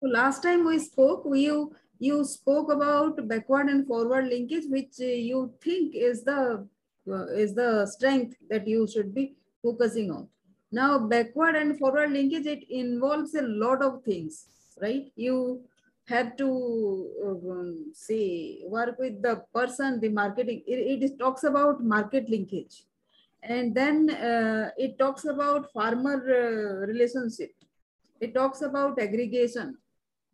[0.00, 5.54] So last time we spoke, you you spoke about backward and forward linkage, which you
[5.62, 6.66] think is the
[7.08, 10.28] uh, is the strength that you should be focusing on.
[10.70, 14.46] Now, backward and forward linkage, it involves a lot of things,
[14.82, 15.10] right?
[15.16, 15.62] You
[16.08, 20.62] have to um, say work with the person, the marketing.
[20.66, 22.84] It, it talks about market linkage,
[23.42, 27.52] and then uh, it talks about farmer uh, relationship.
[28.20, 29.78] It talks about aggregation,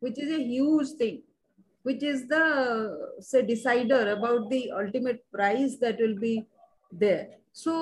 [0.02, 1.22] which is a huge thing,
[1.82, 2.44] which is the
[3.20, 6.34] say decider about the ultimate price that will be
[6.90, 7.28] there.
[7.52, 7.74] So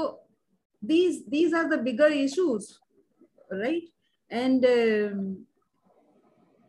[0.82, 2.78] these these are the bigger issues,
[3.50, 3.82] right?
[4.30, 5.46] And um,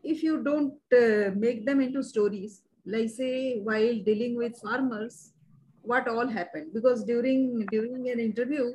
[0.04, 5.34] if you don't uh, make them into stories, like say while dealing with farmers,
[5.82, 6.74] what all happened?
[6.74, 8.74] Because during during an interview,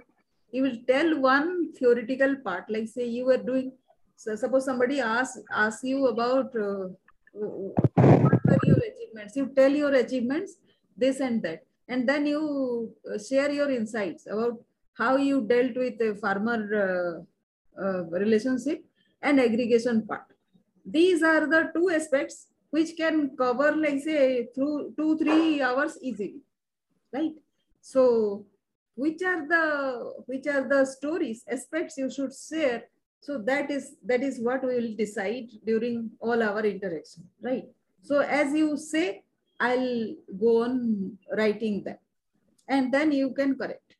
[0.52, 3.72] you will tell one theoretical part, like say you were doing.
[4.16, 6.88] So suppose somebody asks asks you about uh,
[7.32, 9.36] what were your achievements.
[9.36, 10.56] You tell your achievements,
[10.96, 14.58] this and that, and then you uh, share your insights about
[14.94, 18.84] how you dealt with a farmer uh, uh, relationship
[19.20, 20.24] and aggregation part.
[20.84, 26.40] These are the two aspects which can cover, like say, through two, three hours easily,
[27.12, 27.32] right?
[27.80, 28.46] So,
[28.94, 32.84] which are the which are the stories aspects you should share?
[33.26, 37.64] So that is that is what we will decide during all our interaction, right?
[38.08, 39.24] So as you say,
[39.58, 41.98] I'll go on writing them,
[42.68, 43.96] and then you can correct,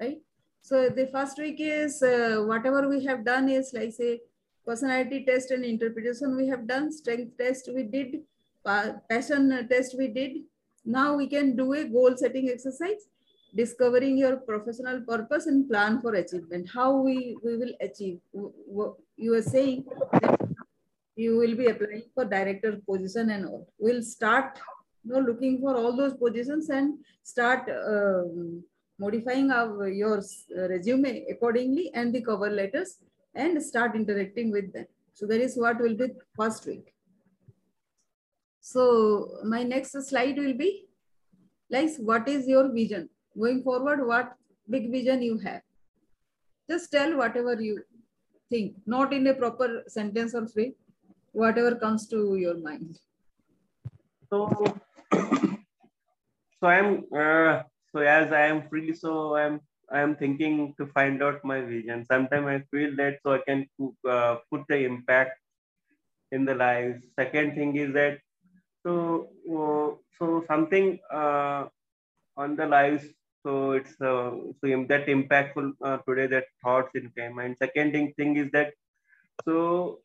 [0.00, 0.20] right?
[0.62, 4.20] So the first week is uh, whatever we have done is like say
[4.64, 8.20] personality test and interpretation we have done, strength test we did,
[9.08, 10.42] passion test we did.
[10.84, 13.08] Now we can do a goal setting exercise,
[13.54, 16.68] discovering your professional purpose and plan for achievement.
[16.72, 18.18] How we, we will achieve.
[19.16, 19.86] You are saying
[21.16, 23.68] you will be applying for director position and all.
[23.78, 24.58] We'll start
[25.04, 28.62] you know, looking for all those positions and start um,
[28.98, 32.98] modifying our, your uh, resume accordingly and the cover letters
[33.34, 34.86] and start interacting with them.
[35.14, 36.94] So that is what will be first week.
[38.60, 40.86] So my next slide will be
[41.70, 43.08] like what is your vision
[43.40, 44.06] going forward?
[44.06, 44.34] What
[44.68, 45.62] big vision you have?
[46.68, 47.82] Just tell whatever you
[48.50, 50.74] think, not in a proper sentence or phrase,
[51.32, 52.98] whatever comes to your mind.
[54.28, 54.48] So,
[55.12, 57.62] so I'm uh,
[57.92, 62.04] so as i am free so i'm i am thinking to find out my vision
[62.10, 63.66] sometimes i feel that so i can
[64.08, 65.38] uh, put the impact
[66.32, 68.18] in the lives second thing is that
[68.84, 71.64] so uh, so something uh,
[72.36, 73.06] on the lives
[73.42, 78.12] so it's uh, so that impactful uh, today that thoughts in came and second thing,
[78.16, 78.72] thing is that
[79.44, 80.00] so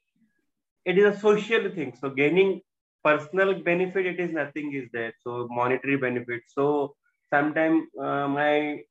[0.85, 1.95] it is a social thing.
[2.00, 2.62] So gaining
[3.03, 5.13] personal benefit it is nothing is there.
[5.24, 6.41] So monetary benefit.
[6.47, 6.95] So
[7.34, 8.84] sometimes uh, my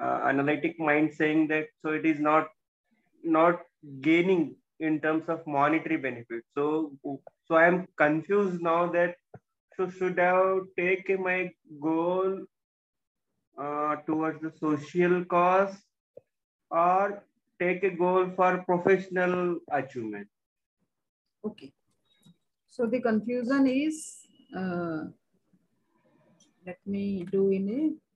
[0.00, 2.48] uh, analytic mind saying that so it is not
[3.24, 3.60] not
[4.00, 6.42] gaining in terms of monetary benefit.
[6.54, 6.92] So
[7.48, 9.14] so i am confused now that
[9.76, 11.50] so should i take my
[11.80, 12.44] goal
[13.58, 15.76] uh, towards the social cause
[16.70, 17.22] or
[17.58, 20.28] take a goal for professional achievement
[21.44, 21.72] okay
[22.68, 24.18] so the confusion is
[24.56, 25.04] uh,
[26.66, 28.06] let me do in a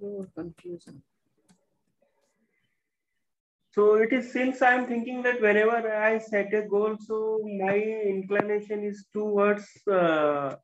[0.00, 1.02] more confusion.
[3.72, 8.82] So it is since I'm thinking that whenever I set a goal, so my inclination
[8.84, 10.56] is towards uh,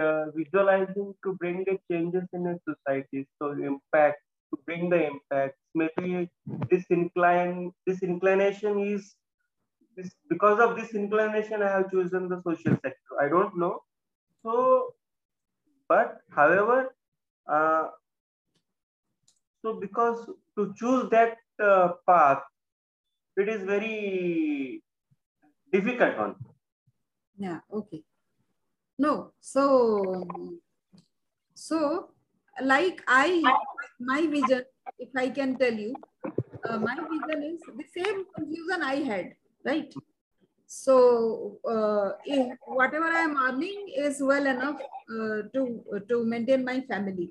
[0.00, 3.26] uh, visualizing to bring the changes in a society.
[3.40, 4.18] So impact
[4.52, 5.56] to bring the impact.
[5.74, 6.30] Maybe
[6.70, 9.14] this incline this inclination is
[9.98, 13.74] this because of this inclination i have chosen the social sector i don't know
[14.42, 14.54] so
[15.92, 16.78] but however
[17.54, 17.86] uh,
[19.62, 20.20] so because
[20.56, 21.36] to choose that
[21.68, 22.42] uh, path
[23.36, 24.82] it is very
[25.72, 26.34] difficult one
[27.46, 28.02] yeah okay
[28.98, 29.64] no so
[31.54, 32.10] so
[32.62, 33.42] like i
[34.00, 34.62] my vision
[34.98, 35.94] if i can tell you
[36.68, 39.34] uh, my vision is the same confusion i had
[39.64, 39.92] right?
[40.66, 42.10] So uh,
[42.66, 44.80] whatever I am earning is well enough
[45.10, 47.30] uh, to, to maintain my family.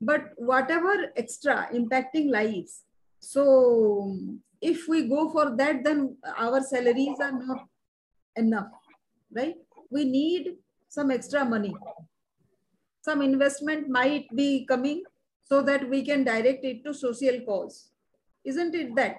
[0.00, 2.84] But whatever extra impacting lives,
[3.20, 4.16] so
[4.60, 7.66] if we go for that, then our salaries are not
[8.36, 8.70] enough,
[9.34, 9.56] right?
[9.90, 10.54] We need
[10.88, 11.74] some extra money.
[13.02, 15.02] Some investment might be coming
[15.44, 17.90] so that we can direct it to social cause.
[18.44, 19.16] Isn't it that?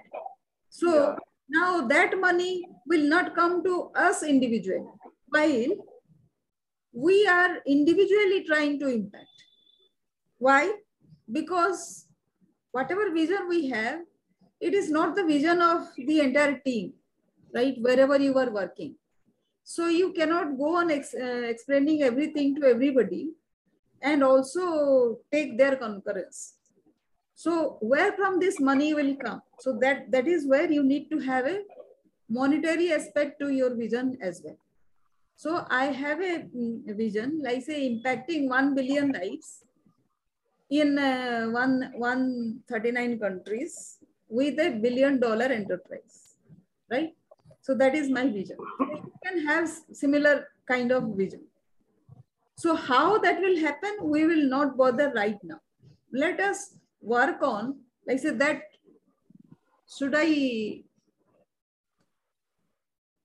[0.68, 1.16] So
[1.50, 4.86] Now that money will not come to us individually,
[5.28, 5.72] while
[6.92, 9.26] we are individually trying to impact.
[10.38, 10.72] Why?
[11.30, 12.06] Because
[12.70, 14.00] whatever vision we have,
[14.60, 16.92] it is not the vision of the entire team,
[17.52, 17.74] right?
[17.80, 18.94] Wherever you are working.
[19.74, 23.24] So you cannot go on ex uh, explaining everything to everybody
[24.02, 26.54] and also take their concurrence.
[27.36, 27.52] So
[27.92, 29.42] where from this money will come?
[29.60, 31.60] So that, that is where you need to have a
[32.28, 34.58] monetary aspect to your vision as well.
[35.36, 39.64] So I have a, mm, vision, like say impacting 1 billion lives
[40.68, 46.34] in uh, one, 139 countries with a billion dollar enterprise,
[46.90, 47.14] right?
[47.70, 48.56] So that is my vision.
[48.80, 51.42] You can have similar kind of vision.
[52.56, 55.60] So how that will happen, we will not bother right now.
[56.12, 57.76] Let us work on,
[58.08, 58.62] like say that,
[59.96, 60.82] should I,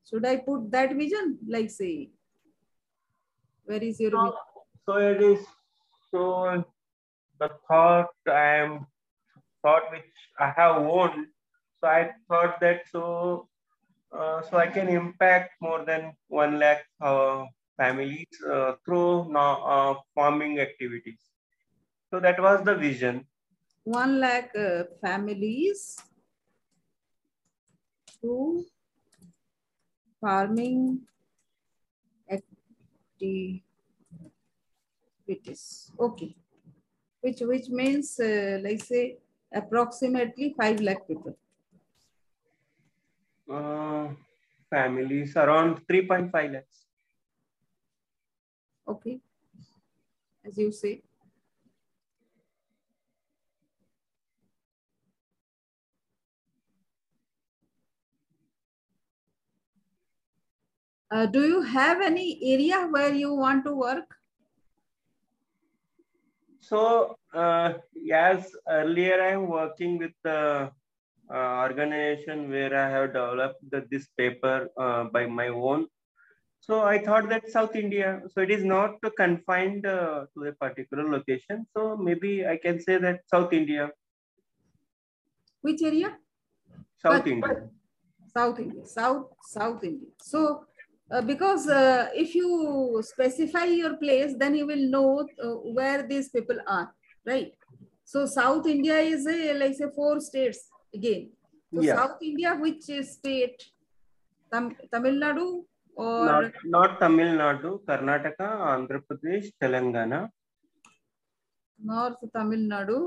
[0.07, 1.39] should I put that vision?
[1.50, 2.12] Like say,
[3.63, 4.33] where is your vision?
[4.88, 5.39] So it is,
[6.12, 6.63] so
[7.39, 8.86] the thought I am,
[9.63, 10.03] thought which
[10.39, 11.30] I have owned,
[11.81, 13.48] so I thought that so,
[14.17, 17.45] uh, so I can impact more than 1 lakh uh,
[17.77, 21.19] families uh, through uh, farming activities.
[22.09, 23.27] So that was the vision.
[23.83, 25.97] 1 lakh uh, families
[28.21, 28.65] through
[30.21, 31.01] farming
[32.29, 33.71] activities.
[36.00, 36.35] Okay.
[37.21, 39.17] Which, which means, like say,
[39.53, 41.38] approximately 5 lakh people.
[43.50, 44.09] Uh,
[44.69, 46.86] families around 3.5 lakhs.
[48.88, 49.19] Okay.
[50.44, 51.01] As you say.
[61.12, 64.15] Uh, do you have any area where you want to work?
[66.59, 70.69] So, uh, yes, earlier I'm working with the uh,
[71.31, 75.88] organization where I have developed the, this paper uh, by my own.
[76.60, 81.10] So I thought that South India, so it is not confined uh, to a particular
[81.10, 81.68] location.
[81.75, 83.92] So maybe I can say that South India.
[85.62, 86.18] Which area?
[86.98, 87.69] South but, India.
[88.36, 90.10] South India, South, South India.
[90.22, 90.66] So
[91.12, 96.30] uh, because uh, if you specify your place, then you will know uh, where these
[96.30, 96.94] people are,
[97.25, 97.54] right?
[98.04, 101.24] So South India is a, like say four states again.
[101.74, 101.95] So yeah.
[101.95, 103.59] South India, which state?
[104.51, 105.45] Tam Tamil Nadu
[105.95, 106.25] or?
[106.25, 110.30] Not, not Tamil Nadu, Karnataka, Andhra Pradesh, Telangana.
[111.83, 112.97] North Tamil Nadu,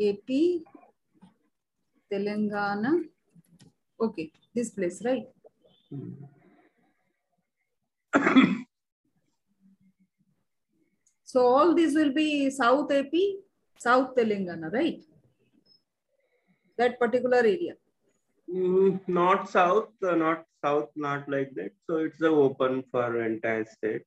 [0.00, 0.28] AP,
[2.12, 2.92] Telangana.
[4.00, 5.26] Okay, this place, right?
[11.24, 13.14] so all these will be South AP,
[13.78, 15.02] South Telangana, right?
[16.78, 17.74] That particular area.
[18.52, 21.72] Mm, not south, uh, not south, not like that.
[21.86, 24.04] So it's uh, open for entire state.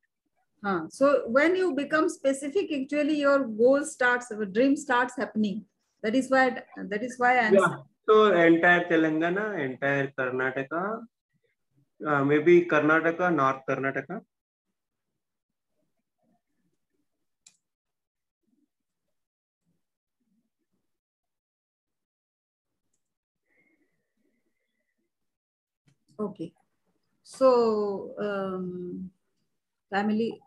[0.64, 0.82] Huh.
[0.90, 5.66] So when you become specific, actually your goal starts, your dream starts happening.
[6.04, 7.76] That is why that is why I'm yeah.
[8.10, 11.02] So entire Telangana, entire Karnataka,
[12.08, 14.22] uh, maybe Karnataka, North Karnataka.
[26.22, 26.54] Okay.
[27.24, 29.10] So, um,
[29.90, 30.40] family.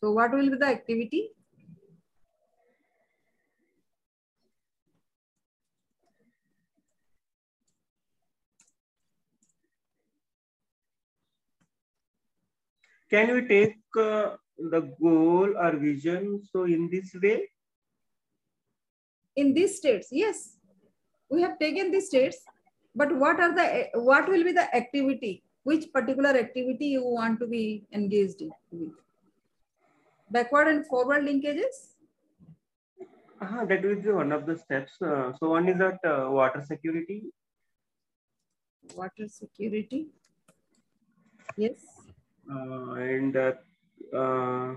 [0.00, 1.30] So, what will be the activity?
[13.10, 17.50] Can we take uh, the goal or vision so in this way?
[19.36, 20.56] In these states, yes.
[21.30, 22.38] We have taken these states,
[23.00, 23.66] but what are the
[24.10, 25.34] what will be the activity?
[25.70, 27.62] Which particular activity you want to be
[27.92, 28.50] engaged in?
[28.70, 28.96] With?
[30.36, 31.78] Backward and forward linkages?
[33.40, 35.00] Uh -huh, that will be one of the steps.
[35.10, 37.18] Uh, so one is that uh, water security.
[39.02, 40.00] Water security.
[41.64, 41.98] Yes
[42.50, 43.52] uh, and uh,
[44.16, 44.74] uh,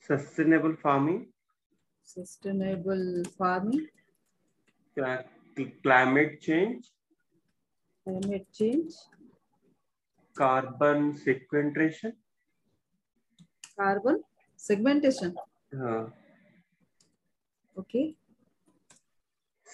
[0.00, 1.28] sustainable farming.
[2.04, 3.88] Sustainable farming.
[5.82, 6.84] Climate change.
[8.04, 8.92] Climate change.
[10.36, 12.14] Carbon sequestration.
[13.78, 14.22] Carbon
[14.56, 15.34] segmentation.
[15.72, 16.04] Uh,
[17.78, 18.16] okay.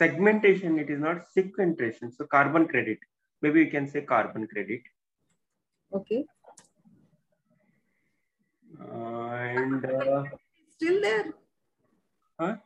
[0.01, 0.79] segmentation.
[0.79, 2.13] It is not sequestration.
[2.13, 2.99] So carbon credit.
[3.43, 4.83] Maybe you can say carbon credit.
[5.93, 6.25] Okay.
[8.81, 10.25] Uh, and uh,
[10.77, 11.27] still there.
[12.39, 12.57] Huh?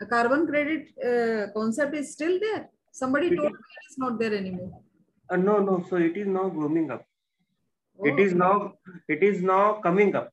[0.00, 2.68] The carbon credit uh, concept is still there.
[2.92, 4.72] Somebody told me it is not there anymore.
[5.30, 5.82] Uh, no, no.
[5.88, 7.04] So it is now booming up.
[8.04, 8.74] It Oh, is now.
[9.08, 10.32] It is now coming up.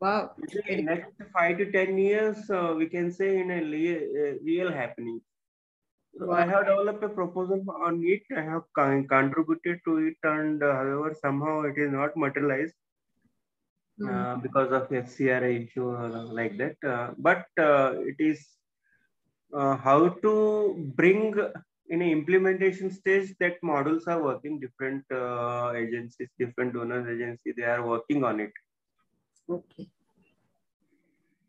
[0.00, 0.36] Wow.
[0.68, 5.20] In next five to ten years, uh, we can say in a uh, real happening.
[6.18, 8.22] So I have developed a proposal on it.
[8.36, 12.74] I have con- contributed to it, and uh, however, somehow it is not materialized
[13.98, 14.22] Hmm.
[14.22, 15.90] uh, because of FCRA issue
[16.38, 16.76] like that.
[16.86, 18.46] Uh, but uh, it is
[19.54, 21.34] uh, how to bring
[21.90, 24.58] in an implementation stage that models are working.
[24.60, 28.52] Different uh, agencies, different donors agency, they are working on it.
[29.48, 29.88] Okay.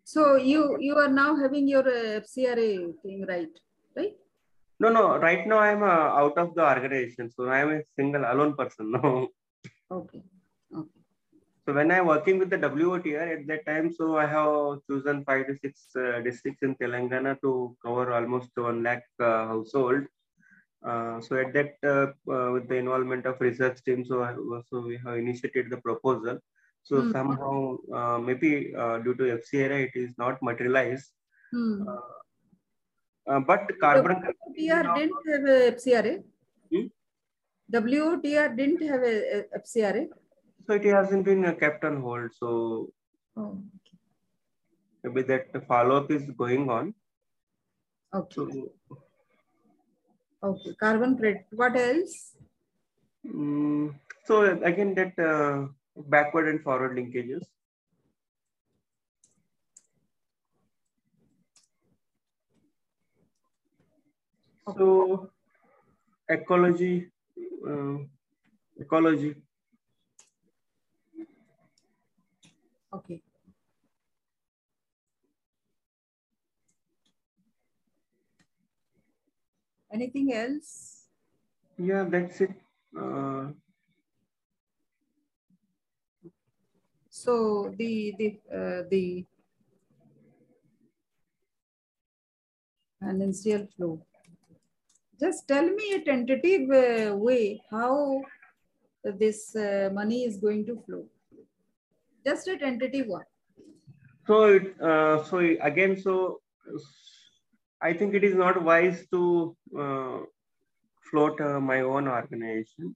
[0.04, 2.72] So you you are now having your uh, FCRA
[3.02, 3.54] thing right,
[3.96, 4.16] right?
[4.80, 5.18] No, no.
[5.18, 8.92] Right now, I'm uh, out of the organization, so I'm a single, alone person.
[8.92, 9.30] No.
[9.92, 10.24] Okay.
[10.76, 11.02] Okay.
[11.66, 15.46] So when I'm working with the WOTR at that time, so I have chosen five
[15.48, 20.08] to six uh, districts in Telangana to cover almost one lakh uh, household.
[20.84, 24.34] Uh, so at that, uh, uh, with the involvement of research team, so I,
[24.70, 26.40] so we have initiated the proposal.
[26.84, 27.12] So Hmm.
[27.12, 31.12] somehow, uh, maybe uh, due to FCRA, it is not materialized.
[33.28, 34.16] Uh, but carbon.
[34.16, 36.24] WOTR didn't have a FCRA.
[36.74, 36.88] Hmm?
[37.72, 40.08] WOTR didn't have a, a FCRA.
[40.66, 42.32] So it hasn't been uh, kept on hold.
[42.34, 42.92] So
[43.38, 43.62] Oh,
[45.04, 46.94] maybe that follow up is going on.
[48.14, 48.36] okay.
[48.36, 48.72] So
[50.44, 50.74] Okay.
[50.80, 51.46] Carbon credit.
[51.52, 52.36] What else?
[53.26, 53.94] Mm,
[54.26, 57.46] so again, that uh, backward and forward linkages.
[64.78, 65.30] So
[66.30, 67.12] ecology,
[67.68, 67.98] uh,
[68.80, 69.36] ecology.
[72.94, 73.22] Okay.
[79.94, 81.08] Anything else?
[81.78, 82.52] Yeah, that's it.
[82.98, 83.52] Uh,
[87.14, 89.26] So the the uh, the
[93.02, 94.06] financial flow.
[95.20, 98.22] Just tell me a tentative uh, way how
[99.04, 101.06] this uh, money is going to flow.
[102.26, 103.26] Just a tentative one.
[104.26, 106.42] so it, uh, so again, so
[107.82, 110.20] I think it is not wise to uh,
[111.10, 112.96] float uh, my own organization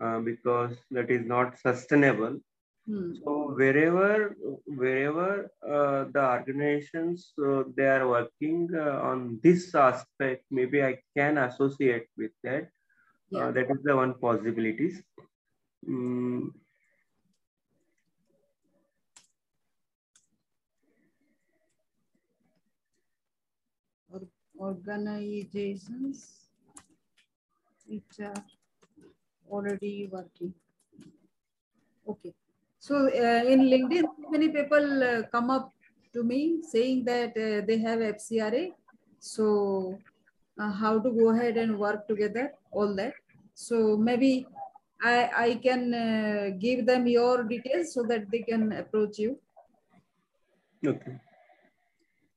[0.00, 2.40] uh, because that is not sustainable.
[2.86, 3.12] Hmm.
[3.22, 4.34] So wherever
[4.66, 11.38] wherever uh, the organizations uh, they are working uh, on this aspect, maybe I can
[11.38, 12.68] associate with that.
[13.30, 13.46] Yeah.
[13.46, 15.02] Uh, that is the one possibilities.
[15.88, 16.50] Mm,
[24.12, 24.20] Or,
[24.68, 26.18] organizations
[27.86, 28.44] which are
[29.50, 30.54] already working.
[32.08, 32.32] Okay.
[32.78, 35.70] So uh, in LinkedIn, many people uh, come up
[36.14, 38.72] to me saying that uh, they have FCRA.
[39.18, 39.98] So
[40.58, 43.14] uh, how to go ahead and work together, all that.
[43.54, 44.46] So maybe
[45.02, 49.38] I, I can uh, give them your details so that they can approach you.
[50.86, 51.18] okay.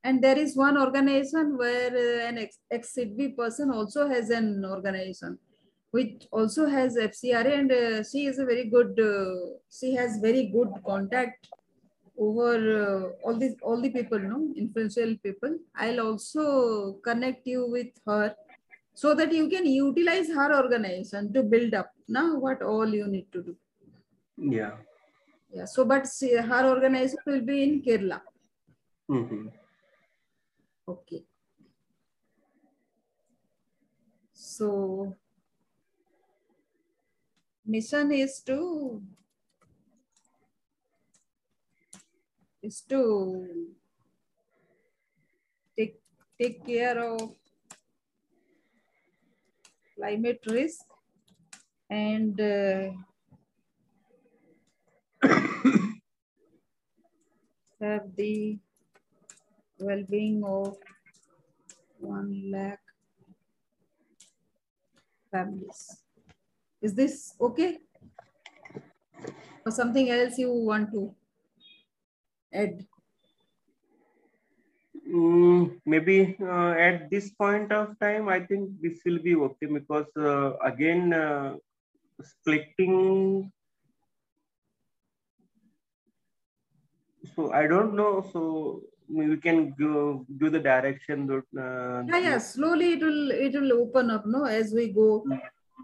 [0.05, 5.39] And there is one organization where uh, an ex- ex-CIDB person also has an organization
[5.95, 9.35] which also has FCRA and uh, she is a very good, uh,
[9.77, 11.47] she has very good contact
[12.25, 12.51] over
[12.83, 15.57] uh, all these, all the people, no, influential people.
[15.75, 18.35] I'll also connect you with her
[18.93, 23.27] so that you can utilize her organization to build up now what all you need
[23.31, 23.55] to do.
[24.37, 24.73] Yeah.
[25.51, 25.65] Yeah.
[25.65, 28.21] So, but she, her organization will be in Kerala.
[29.09, 29.51] Mhm.
[30.87, 31.25] Okay.
[34.33, 35.15] So
[37.65, 39.01] mission is to
[42.61, 43.47] is to
[45.75, 45.97] take
[46.37, 47.33] take care of
[49.95, 50.85] climate risk
[51.89, 52.91] and uh,
[57.81, 58.59] have the
[59.79, 60.77] well-being of
[61.99, 62.79] one lakh
[65.31, 66.03] families.
[66.81, 67.79] Is this okay?
[69.65, 71.15] Or something else you want to
[72.53, 72.85] add?
[75.07, 80.07] Mm, maybe uh, at this point of time, I think this will be okay because
[80.17, 81.57] uh, again, uh,
[82.21, 83.51] splitting.
[87.35, 88.29] So I don't know.
[88.31, 91.29] So we can go do the direction.
[91.31, 92.37] Uh, yeah, yeah.
[92.37, 94.25] Slowly it will it will open up.
[94.25, 95.23] No, as we go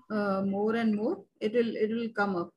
[0.10, 2.52] uh, more and more, it will it will come up.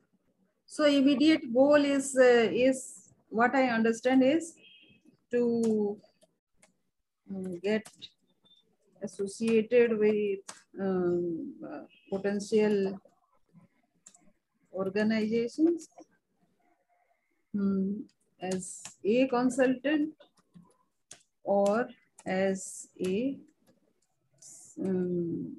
[0.66, 4.54] So immediate goal is uh, is what I understand is
[5.32, 5.98] to
[7.30, 7.86] um, get
[9.02, 10.40] associated with
[10.80, 11.54] um,
[12.10, 12.98] potential
[14.72, 15.88] organizations
[17.54, 18.04] um,
[18.40, 20.14] as a consultant
[21.44, 21.88] or
[22.26, 23.38] as a
[24.82, 25.56] um,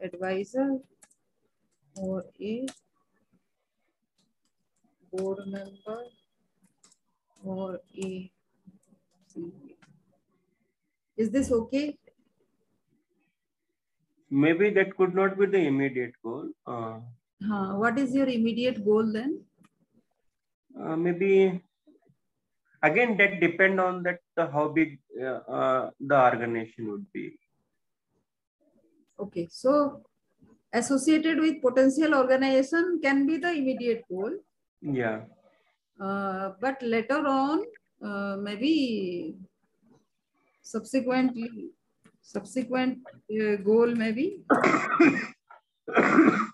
[0.00, 0.78] advisor
[1.96, 2.66] or a
[5.12, 6.00] board member
[7.44, 8.30] or a
[11.16, 11.96] is this okay
[14.30, 16.98] maybe that could not be the immediate goal uh,
[17.48, 17.74] huh.
[17.82, 19.40] what is your immediate goal then
[20.82, 21.62] uh, maybe
[22.82, 27.38] again that depend on that uh, how big uh, uh, the organization would be.
[29.18, 30.02] Okay so
[30.72, 34.32] associated with potential organization can be the immediate goal.
[34.80, 35.22] Yeah.
[36.00, 37.64] Uh, but later on
[38.04, 39.34] uh, maybe
[40.62, 41.70] subsequently
[42.22, 42.98] subsequent
[43.64, 44.42] goal maybe.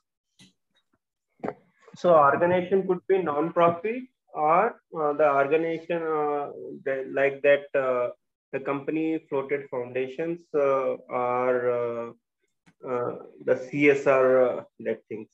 [1.97, 4.03] So organization could be non-profit
[4.35, 6.51] or uh, the organization uh,
[7.13, 8.11] like that uh,
[8.53, 12.09] the company floated foundations uh, or uh,
[12.89, 15.29] uh, the CSR that things.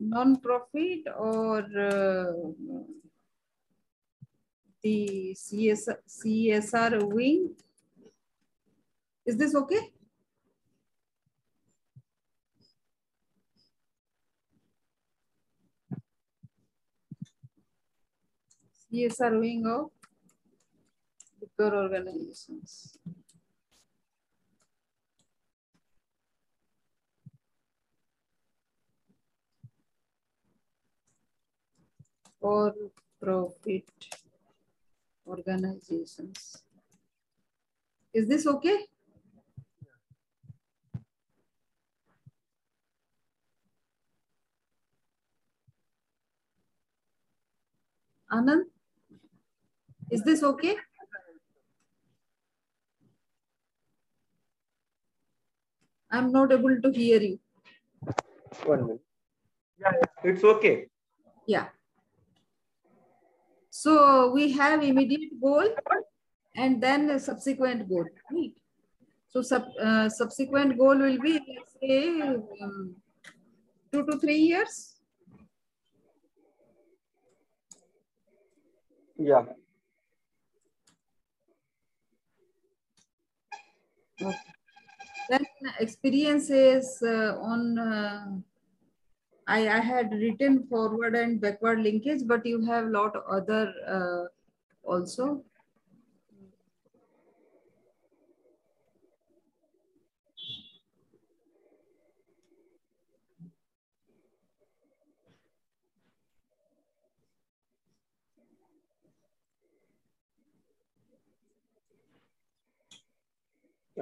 [0.00, 1.62] Non-profit or
[4.82, 7.54] the CSR, CSR wing.
[9.24, 9.93] Is this okay?
[18.94, 19.90] CSR wing of
[21.40, 22.96] bigger organizations.
[32.40, 32.72] For
[33.20, 33.88] profit
[35.26, 36.62] organizations.
[38.12, 38.78] Is this okay?
[48.30, 48.73] Anand?
[50.14, 50.76] Is this okay?
[56.08, 57.40] I'm not able to hear you.
[58.64, 59.00] One minute.
[59.80, 59.90] Yeah,
[60.22, 60.86] it's okay.
[61.48, 61.66] Yeah.
[63.70, 65.66] So we have immediate goal
[66.54, 68.54] and then a subsequent goal, right?
[69.30, 72.20] So sub, uh, subsequent goal will be, let's say,
[72.62, 72.94] um,
[73.92, 74.94] two to three years.
[79.18, 79.46] Yeah.
[84.20, 84.38] Okay.
[85.28, 85.46] Then
[85.80, 88.26] experiences uh, on, uh,
[89.46, 94.24] I, I had written forward and backward linkage, but you have lot other uh,
[94.82, 95.44] also.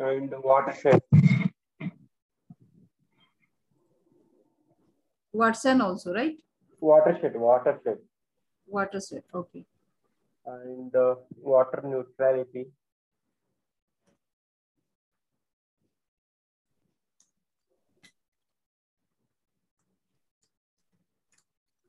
[0.02, 1.00] And watershed.
[5.32, 6.36] Watson also, right?
[6.80, 7.98] Watershed, watershed.
[8.66, 9.64] Watershed, okay.
[10.46, 12.66] And uh, water neutrality.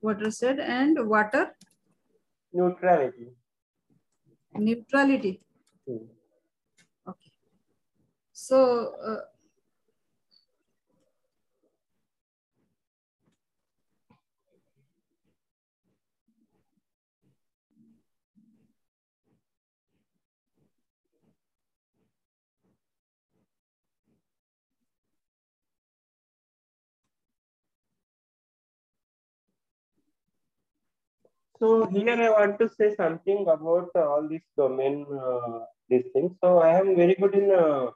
[0.00, 1.56] Watershed and water?
[2.52, 3.28] Neutrality.
[4.54, 5.40] Neutrality.
[5.88, 6.04] Hmm.
[8.46, 9.22] So uh,
[31.58, 36.32] So here I want to say something about uh, all these domain, uh, these things.
[36.42, 37.90] So I am very good in uh,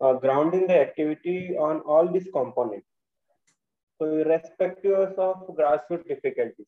[0.00, 2.86] uh, grounding the activity on all these components.
[3.98, 6.66] So irrespective of grassroots difficulties.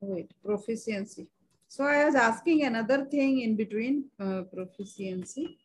[0.00, 1.28] Wait, proficiency.
[1.68, 5.58] So I was asking another thing in between uh, proficiency.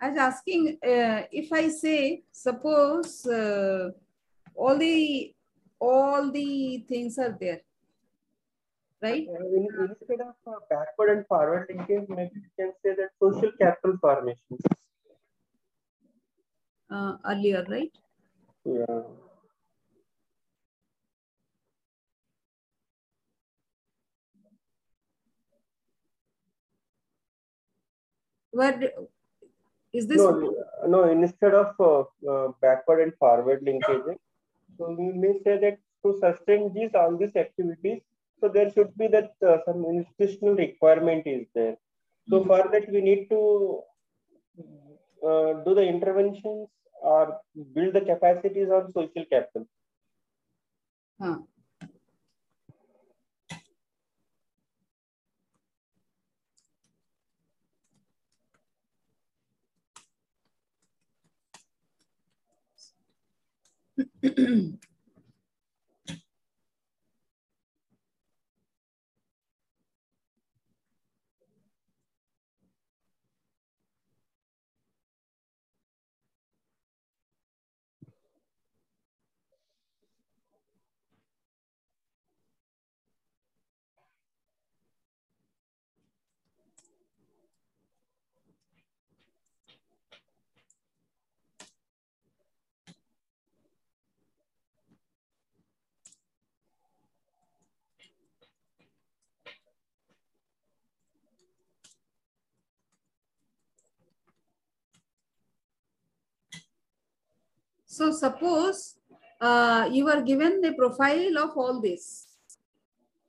[0.00, 3.90] I was asking uh, if I say, suppose uh,
[4.54, 5.34] all the
[5.80, 7.60] all the things are there
[9.02, 9.28] right?
[9.28, 13.98] In, instead of uh, backward and forward linkage, maybe we can say that social capital
[14.00, 14.58] formation.
[16.88, 17.92] Uh, earlier, right?
[18.64, 19.02] Yeah.
[28.80, 29.08] Do-
[29.92, 30.22] is this?
[30.22, 30.54] No,
[30.86, 31.04] no.
[31.10, 34.04] Instead of uh, uh, backward and forward linkage,
[34.78, 38.02] so we may say that to sustain these all these activities,
[38.42, 41.76] so there should be that uh, some institutional requirement is there.
[42.30, 42.46] So Mhm.
[42.48, 43.42] for that we need to
[45.26, 46.68] uh, do the interventions
[47.02, 47.40] or
[47.74, 49.66] build the capacities on social capital.
[51.20, 51.38] Huh.
[107.92, 108.96] So suppose
[109.38, 112.26] uh, you are given a profile of all this,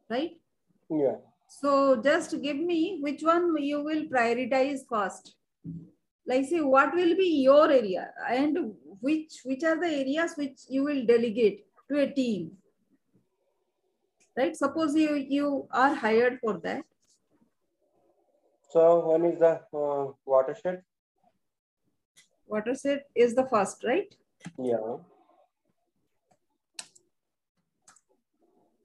[0.09, 0.37] right?
[0.89, 1.17] Yeah.
[1.49, 5.35] So just give me which one you will prioritize first.
[6.25, 8.71] Like say what will be your area and
[9.01, 12.51] which which are the areas which you will delegate to a team.
[14.37, 14.55] Right?
[14.55, 16.85] Suppose you you are hired for that.
[18.69, 19.53] So one is the
[19.85, 20.83] uh, watershed.
[22.47, 24.15] Watershed is the first, right?
[24.57, 24.97] Yeah.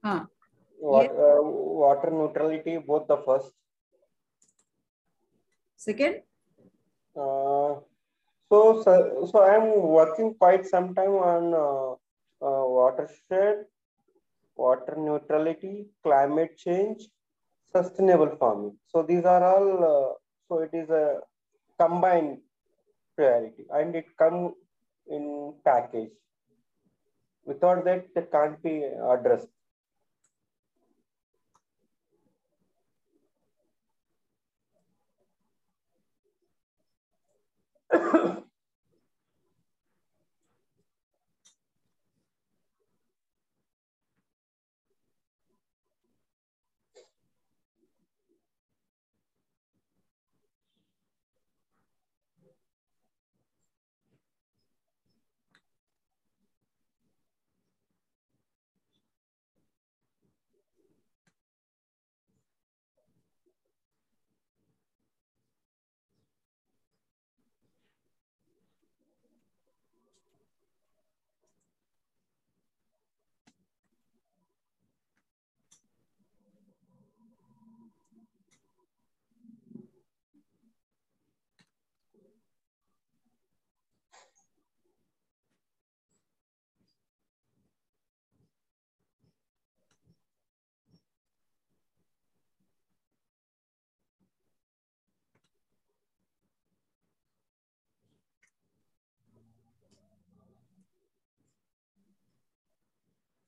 [0.03, 0.25] Huh.
[0.81, 3.51] Wat- uh, water neutrality, both the first.
[5.75, 6.23] Second,
[7.15, 7.79] Uh,
[8.49, 8.91] so, so,
[9.31, 11.91] so I'm working quite some time on uh,
[12.47, 13.65] uh, watershed,
[14.55, 17.07] water neutrality, climate change,
[17.75, 18.77] sustainable farming.
[18.87, 19.69] So these are all.
[19.91, 20.13] Uh,
[20.47, 21.19] so it is a
[21.79, 22.37] combined
[23.17, 24.53] priority, and it come
[25.09, 26.11] in package.
[27.45, 29.49] Without that, it can't be addressed.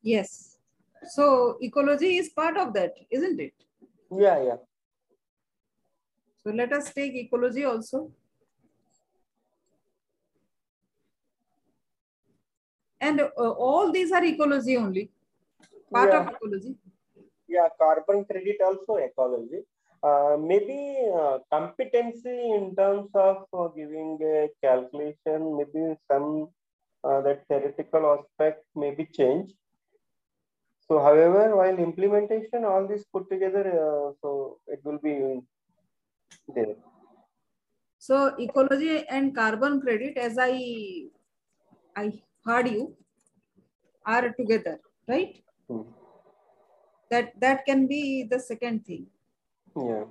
[0.01, 0.57] Yes.
[1.09, 3.53] So ecology is part of that, isn't it?
[4.11, 4.57] Yeah, yeah.
[6.43, 8.11] So let us take ecology also.
[12.99, 15.09] And uh, all these are ecology only,
[15.91, 16.75] part of ecology.
[17.55, 19.61] yeah carbon credit also ecology
[20.09, 20.79] uh, maybe
[21.21, 26.29] uh, competency in terms of uh, giving a calculation maybe some
[27.03, 29.55] uh, that theoretical aspect may be changed
[30.91, 34.32] so however while implementation all this put together uh, so
[34.67, 35.17] it will be
[36.56, 36.73] there
[38.01, 40.54] So ecology and carbon credit, as I
[41.95, 42.06] I
[42.43, 42.95] heard you,
[44.06, 45.38] are together, right?
[45.67, 45.84] Hmm.
[47.12, 49.06] that that can be the second thing.
[49.75, 50.06] Yeah.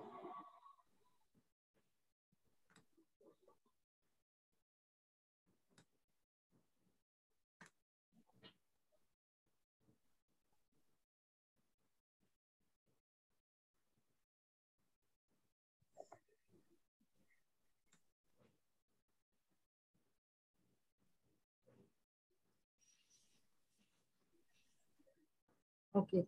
[26.01, 26.25] Okay.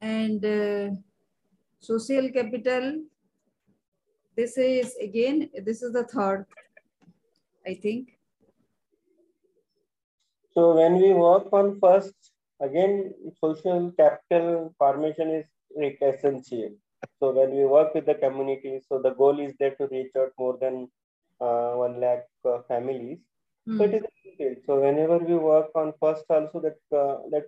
[0.00, 0.90] And uh,
[1.78, 3.02] social capital,
[4.36, 6.46] this is again, this is the third,
[7.66, 8.18] I think.
[10.54, 12.14] So when we work on first,
[12.60, 15.46] again, social capital formation is
[16.02, 16.70] essential.
[17.20, 20.32] So when we work with the community, so the goal is there to reach out
[20.38, 20.88] more than
[21.40, 23.18] uh, one lakh uh, families.
[23.68, 23.78] Mm.
[23.78, 24.04] So it
[24.38, 24.58] is.
[24.66, 27.46] So whenever we work on first, also that uh, that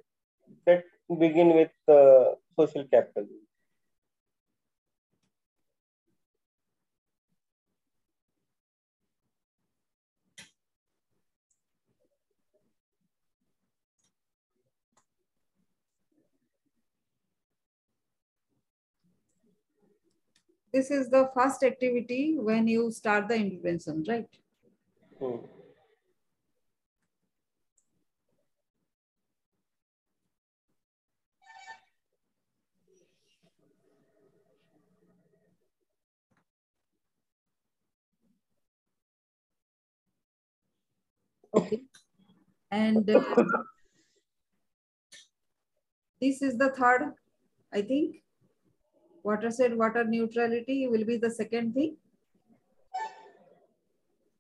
[0.67, 0.85] let
[1.19, 3.27] begin with uh, social capital.
[20.75, 24.29] This is the first activity when you start the intervention, right?
[25.19, 25.54] Hmm.
[41.55, 41.83] Okay.
[42.71, 43.23] And uh,
[46.21, 47.13] this is the third,
[47.73, 48.17] I think.
[49.23, 51.97] Watershed water neutrality will be the second thing.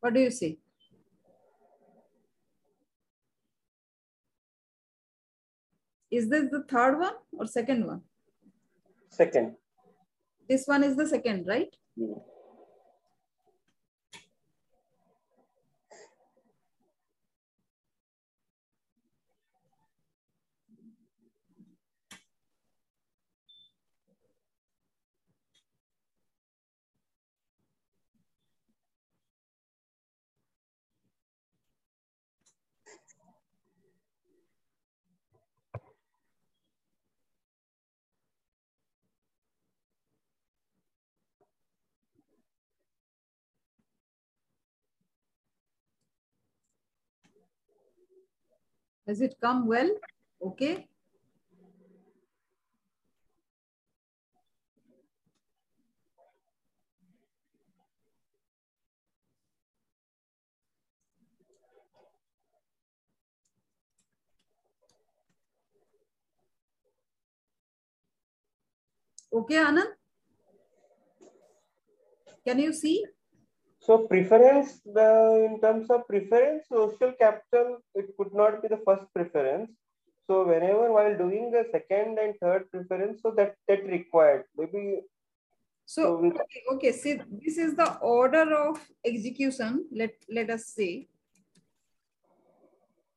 [0.00, 0.58] What do you say?
[6.10, 8.02] Is this the third one or second one?
[9.08, 9.56] Second.
[10.48, 11.74] This one is the second, right?
[11.96, 12.14] Yeah.
[49.06, 49.90] Has it come well?
[50.42, 50.88] Okay.
[69.32, 69.90] Okay, Anand?
[72.44, 73.04] Can you see?
[73.84, 79.04] So preference, the, in terms of preference, social capital, it could not be the first
[79.12, 79.70] preference.
[80.26, 85.00] So whenever while doing the second and third preference, so that that required maybe.
[85.84, 89.84] So, so okay, okay, see, this is the order of execution.
[89.92, 91.08] Let let us say.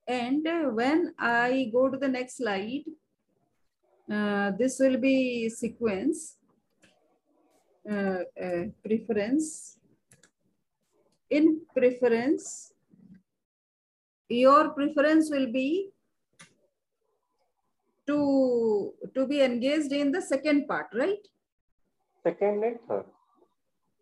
[0.06, 2.84] And when I go to the next slide,
[4.12, 6.36] uh, this will be sequence
[7.90, 9.77] uh, uh, preference
[11.30, 12.74] in preference,
[14.30, 15.90] your preference will be
[18.08, 21.28] to, to be engaged in the second part, right?
[22.24, 23.06] Second and third.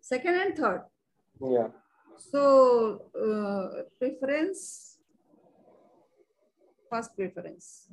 [0.02, 0.82] Second and third.
[1.42, 1.68] Yeah.
[2.18, 4.98] So, uh, preference,
[6.90, 7.90] first preference.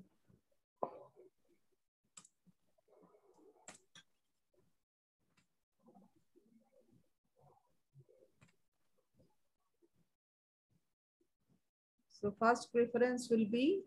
[12.23, 13.83] So first preference will be.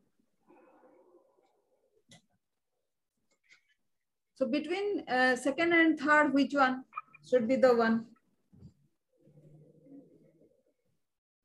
[4.35, 6.83] So between uh, second and third, which one
[7.25, 8.07] should be the one?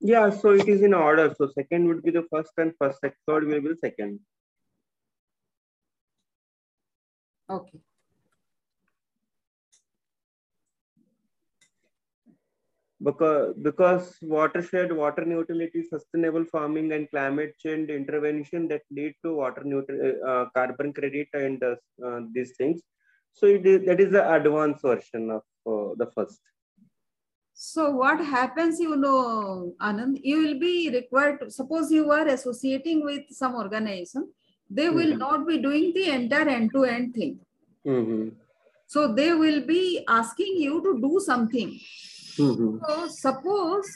[0.01, 1.33] Yeah, so it is in order.
[1.39, 4.19] So second would be the first and first, third will be the second.
[7.49, 7.81] Okay.
[13.03, 19.63] Because because watershed water neutrality sustainable farming and climate change intervention that lead to water
[19.65, 22.81] neutral uh, uh, carbon credit and uh, uh, these things
[23.33, 26.41] so it is, that is the advanced version of uh, the first
[27.55, 33.05] so what happens you know anand you will be required to suppose you are associating
[33.05, 34.31] with some organization
[34.71, 37.41] they will not be doing the entire end-to-end thing.
[37.87, 38.29] Mm-hmm.
[38.87, 41.79] So they will be asking you to do something.
[42.39, 42.79] Mm-hmm.
[42.87, 43.87] So suppose,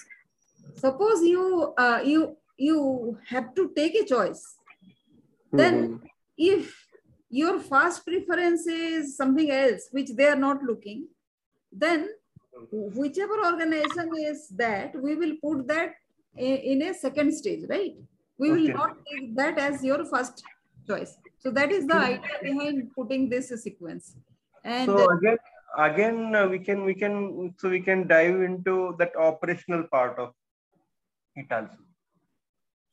[0.77, 4.43] suppose you uh, you you have to take a choice.
[5.53, 6.07] Then Mm-hmm.
[6.37, 6.87] if
[7.31, 11.09] your first preference is something else which they are not looking,
[11.73, 12.09] then
[12.73, 15.95] whichever organization is that, we will put that
[16.37, 17.93] in a second stage, right?
[18.39, 18.73] We will Okay.
[18.73, 20.45] not take that as your first
[20.87, 21.17] choice.
[21.39, 24.17] So that is the idea behind putting this sequence.
[24.65, 25.37] And so again
[25.79, 30.33] again uh, we can we can so we can dive into that operational part of
[31.37, 31.83] it also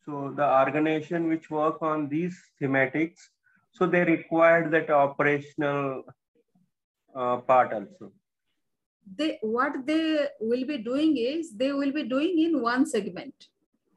[0.06, 3.30] so the organization which work on these thematics
[3.72, 6.04] so they required that operational
[7.16, 8.12] uh, part also
[9.18, 13.48] they what they will be doing is they will be doing in one segment.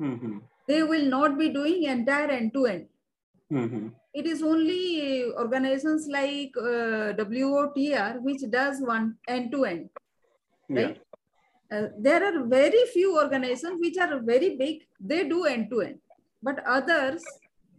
[0.00, 0.38] mm-hmm.
[0.66, 2.86] They will not be doing entire end to end.
[3.52, 3.88] Mm-hmm.
[4.14, 9.90] It is only organizations like uh, WOTR which does one end to end.
[10.68, 11.00] yeah Right.
[11.72, 15.98] Uh, there are very few organizations which are very big, they do end to end,
[16.42, 17.24] but others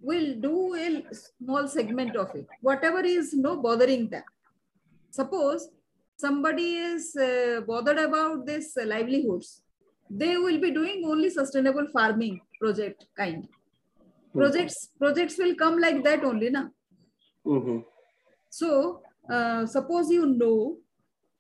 [0.02, 4.24] will do a small segment of it, whatever is no bothering them.
[5.12, 5.70] Suppose
[6.18, 9.62] somebody is uh, bothered about this livelihoods,
[10.10, 13.48] they will be doing only sustainable farming project kind.
[14.36, 16.68] Projects projects will come like that only, na.
[17.46, 17.80] mm-hmm.
[18.50, 20.78] So, uh, suppose you know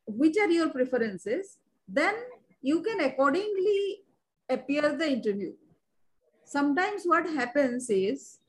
[0.07, 2.15] which are your preferences, then
[2.61, 4.01] you can accordingly
[4.49, 5.53] appear the interview.
[6.45, 8.39] Sometimes what happens is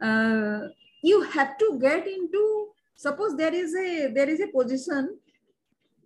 [0.00, 0.60] uh,
[1.02, 5.18] you have to get into suppose there is a there is a position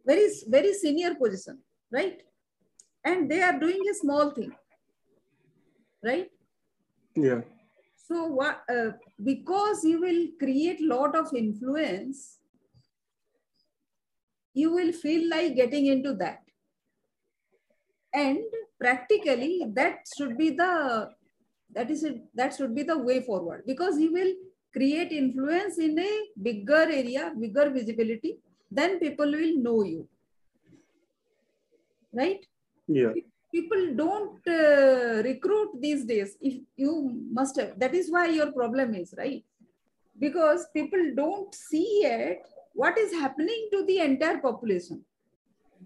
[0.06, 1.58] very very senior position
[1.90, 2.22] right
[3.04, 4.52] and they are doing a small thing
[6.02, 6.30] right
[7.14, 7.40] yeah
[8.12, 8.90] so what uh,
[9.22, 12.38] because you will create lot of influence,
[14.54, 16.40] you will feel like getting into that.
[18.14, 18.40] And
[18.78, 21.10] practically that should be the
[21.74, 24.32] that is it, that should be the way forward because you will
[24.72, 26.10] create influence in a
[26.42, 28.38] bigger area, bigger visibility,
[28.70, 30.08] then people will know you.
[32.12, 32.44] Right?
[32.88, 33.12] yeah
[33.52, 36.36] people don't uh, recruit these days.
[36.40, 36.92] If you
[37.30, 39.44] must have that is why your problem is right?
[40.18, 42.42] Because people don't see it
[42.74, 45.04] what is happening to the entire population.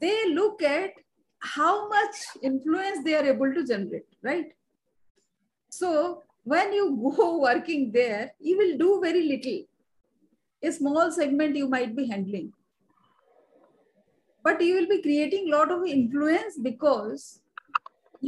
[0.00, 0.92] They look at
[1.40, 4.52] how much influence they are able to generate right?
[5.68, 9.62] So when you go working there you will do very little.
[10.62, 12.52] A small segment you might be handling.
[14.42, 17.40] But you will be creating a lot of influence because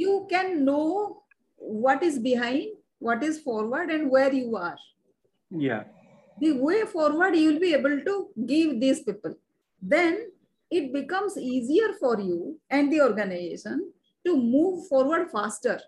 [0.02, 1.22] you can know
[1.56, 2.66] what is behind,
[2.98, 4.78] what is forward, and where you are.
[5.68, 5.84] yeah
[6.40, 8.14] The way forward, you will be able to
[8.50, 9.32] give these people.
[9.92, 10.18] Then
[10.70, 13.92] it becomes easier for you and the organization
[14.26, 15.78] to move forward faster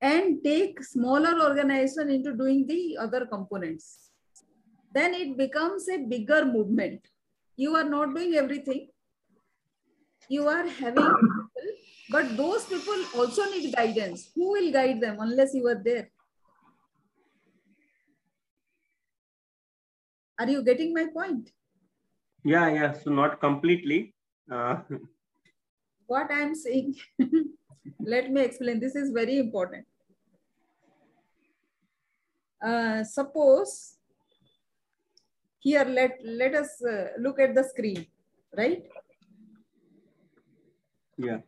[0.00, 4.10] and take smaller organization into doing the other components.
[4.92, 7.00] Then it becomes a bigger movement.
[7.56, 8.88] You are not doing everything,
[10.28, 11.68] you are having people,
[12.10, 14.30] but those people also need guidance.
[14.34, 16.10] Who will guide them unless you are there?
[20.38, 21.50] Are you getting my point?
[22.44, 24.14] yeah yeah so not completely
[24.52, 24.76] uh,
[26.06, 26.96] What I am saying,
[28.00, 28.78] let me explain.
[28.78, 29.86] This is very important.
[32.62, 33.96] Uh, suppose
[35.60, 38.06] here let let us uh, look at the screen,
[38.54, 38.84] right?
[41.16, 41.40] Yeah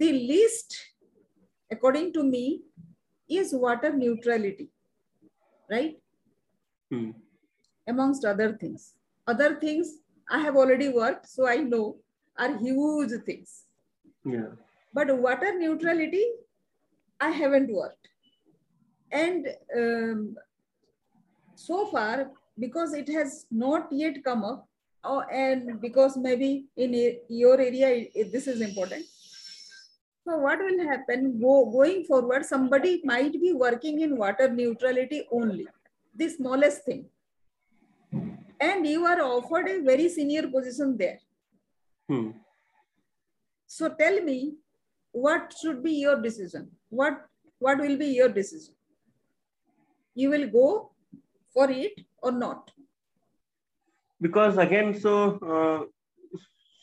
[0.00, 0.74] The least,
[1.70, 2.62] according to me,
[3.28, 4.70] is water neutrality,
[5.70, 5.96] right?
[6.90, 7.10] Hmm.
[7.88, 8.94] Amongst other things.
[9.26, 11.96] Other things I have already worked, so I know
[12.38, 13.64] are huge things.
[14.24, 14.50] yeah
[14.92, 16.24] But water neutrality,
[17.20, 18.08] I haven't worked.
[19.10, 20.36] And um,
[21.54, 24.68] so far, because it has not yet come up,
[25.06, 29.04] or, and because maybe in your area, this is important.
[30.26, 35.66] So what will happen go, going forward, somebody might be working in water neutrality only,
[36.14, 37.06] the smallest thing.
[38.60, 41.18] And you are offered a very senior position there.
[42.08, 42.30] hmm.
[43.66, 44.54] So tell me,
[45.12, 46.70] what should be your decision?
[46.88, 47.26] What
[47.58, 48.74] what will be your decision?
[50.14, 50.90] You will go
[51.52, 52.70] for it or not?
[54.20, 55.84] Because again so uh,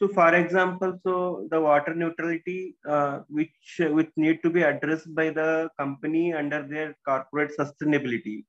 [0.04, 5.30] so for example, so the water neutrality, uh, which which need to be addressed by
[5.30, 8.44] the company under their corporate sustainability,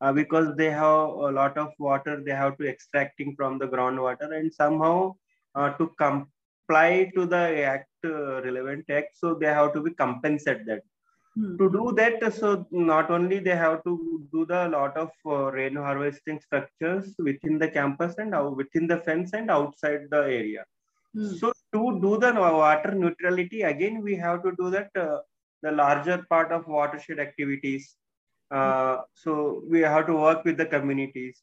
[0.00, 4.28] uh, because they have a lot of water they have to extracting from the groundwater
[4.38, 5.14] and somehow
[5.54, 10.64] uh, to comply to the act uh, relevant act, so they have to be compensate
[10.66, 10.82] that.
[11.36, 11.56] Hmm.
[11.56, 15.74] To do that, so not only they have to do the lot of uh, rain
[15.74, 20.64] harvesting structures within the campus and out, within the fence and outside the area.
[21.12, 21.34] Hmm.
[21.34, 25.18] So to do the water neutrality, again we have to do that uh,
[25.62, 27.96] the larger part of watershed activities.
[28.50, 31.42] Uh, so we have to work with the communities.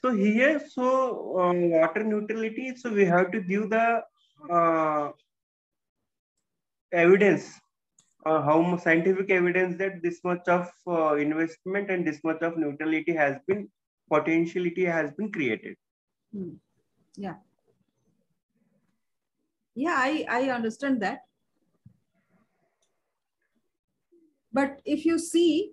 [0.00, 4.02] So here, so uh, water neutrality, so we have to give the
[4.50, 5.10] uh,
[6.90, 7.60] evidence
[8.26, 12.56] uh, how much scientific evidence that this much of uh, investment and this much of
[12.56, 13.68] neutrality has been
[14.12, 15.76] potentiality has been created.
[16.32, 16.54] Hmm.
[17.16, 17.34] yeah.
[19.74, 21.20] Yeah i i understand that.
[24.52, 25.72] But if you see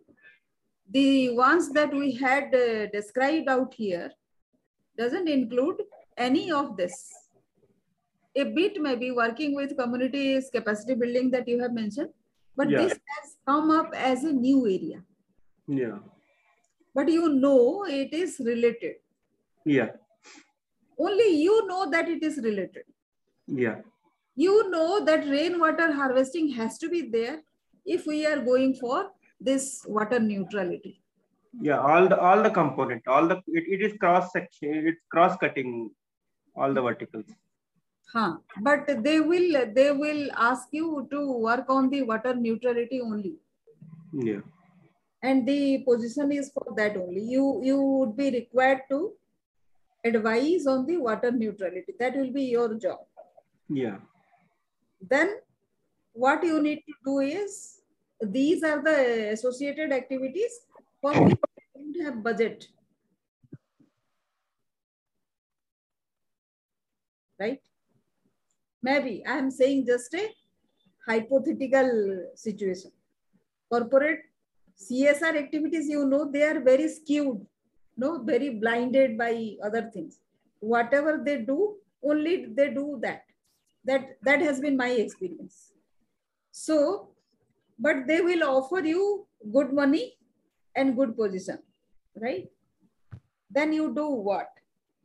[0.89, 4.11] the ones that we had uh, described out here
[4.97, 5.81] doesn't include
[6.17, 7.11] any of this.
[8.35, 12.09] A bit maybe working with communities capacity building that you have mentioned
[12.57, 12.81] but yeah.
[12.81, 15.03] this has come up as a new area.
[15.67, 15.99] Yeah.
[16.95, 18.95] But you know it is related.
[19.63, 19.89] Yeah.
[20.99, 22.85] Only you know that it is related.
[23.45, 23.75] Yeah.
[24.35, 27.41] You know that rainwater harvesting has to be there
[27.85, 31.01] if we are going for this water neutrality.
[31.61, 35.37] Yeah all the all the component all the it, it is cross section it's cross
[35.37, 35.89] cutting
[36.55, 37.25] all the verticals
[38.13, 38.37] Huh.
[38.61, 43.35] But they will they will ask you to work on the water neutrality only.
[44.13, 44.39] Yeah.
[45.21, 47.21] And the position is for that only.
[47.21, 49.13] You you would be required to
[50.05, 51.93] advise on the water neutrality.
[51.99, 52.99] That will be your job.
[53.67, 53.97] Yeah.
[55.01, 55.35] Then
[56.13, 57.81] what you need to do is
[58.21, 60.61] these are the associated activities
[61.01, 61.23] for oh.
[61.25, 61.39] which
[61.75, 62.67] you don't have budget.
[67.39, 67.61] Right?
[68.87, 70.25] Maybe I am saying just a
[71.05, 71.89] hypothetical
[72.35, 72.91] situation.
[73.69, 74.21] Corporate
[74.79, 77.45] CSR activities, you know, they are very skewed,
[77.97, 79.31] no, very blinded by
[79.63, 80.19] other things.
[80.59, 83.23] Whatever they do, only they do that.
[83.83, 85.73] That that has been my experience.
[86.51, 87.09] So,
[87.79, 90.17] but they will offer you good money
[90.75, 91.59] and good position,
[92.21, 92.49] right?
[93.49, 94.49] Then you do what?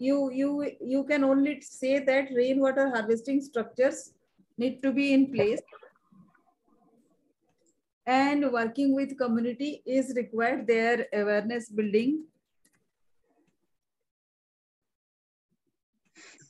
[0.06, 0.50] You you
[0.92, 4.00] you can only say that rainwater harvesting structures
[4.58, 5.62] need to be in place.
[8.04, 12.24] And working with community is required their awareness building.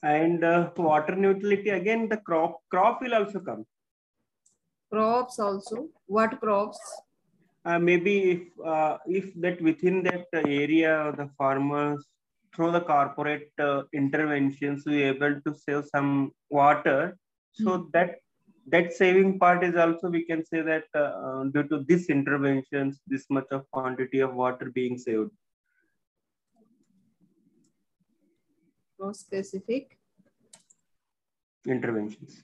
[0.03, 3.67] And uh, water neutrality again the crop crop will also come.
[4.91, 6.81] Crops also what crops?
[7.65, 10.27] Uh, maybe if uh, if that within that
[10.63, 12.09] area the farmers
[12.55, 17.17] through the corporate uh, interventions we able to save some water.
[17.53, 17.93] So mm.
[17.93, 18.17] that
[18.67, 23.01] that saving part is also we can say that uh, uh, due to these interventions
[23.07, 25.31] this much of quantity of water being saved.
[28.99, 29.99] No specific
[31.67, 32.43] interventions.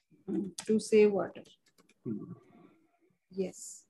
[0.67, 1.43] to save water.
[2.07, 2.35] Mm.
[3.31, 3.85] yes.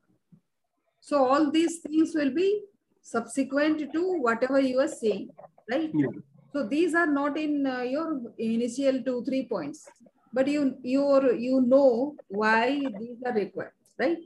[1.00, 2.62] So all these things will be
[3.00, 5.30] subsequent to whatever you are saying
[5.70, 5.90] right?
[5.94, 6.08] Yeah.
[6.52, 9.86] So these are not in uh, your initial two, three points,
[10.32, 11.04] but you, you
[11.34, 14.18] you know why these are required, right?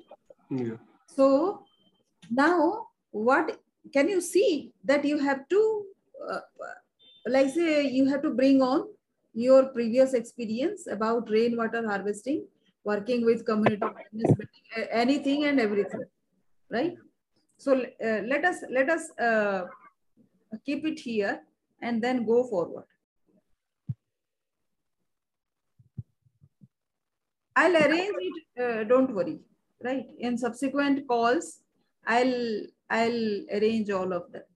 [0.51, 0.77] Yeah.
[1.07, 1.65] So
[2.31, 3.59] now what
[3.93, 5.85] can you see that you have to,
[6.31, 6.41] uh,
[7.27, 8.87] like say you have to bring on
[9.35, 12.47] your previous experience about rainwater harvesting,
[12.85, 13.87] working with community,
[14.91, 16.05] anything and everything,
[16.71, 16.95] right?
[17.59, 19.65] So uh, let us let us uh,
[20.65, 21.43] keep it here
[21.81, 22.85] and then go forward.
[27.55, 29.41] I'll arrange it, uh, don't worry,
[29.85, 30.07] right?
[30.19, 31.61] In subsequent calls,
[32.07, 34.47] I'll, I'll arrange all of that.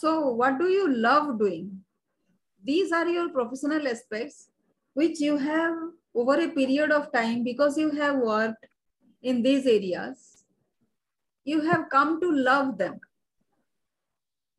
[0.00, 1.80] So what do you love doing?
[2.62, 4.48] These are your professional aspects
[4.92, 5.74] which you have
[6.14, 8.66] over a period of time because you have worked
[9.22, 10.44] in these areas.
[11.44, 13.00] You have come to love them,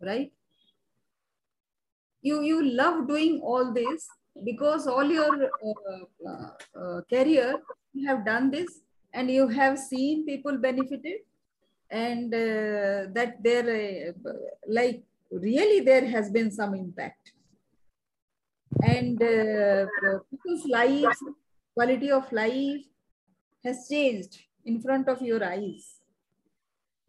[0.02, 0.32] right?
[2.22, 4.08] You, you love doing all this
[4.44, 6.50] because all your uh, uh,
[6.82, 7.60] uh, career,
[7.94, 8.80] you have done this
[9.14, 11.20] and you have seen people benefited
[11.92, 14.32] and uh, that there, uh,
[14.68, 17.34] like really there has been some impact.
[18.84, 19.86] And uh,
[20.30, 21.18] people's lives,
[21.74, 22.86] quality of life
[23.64, 25.96] has changed in front of your eyes.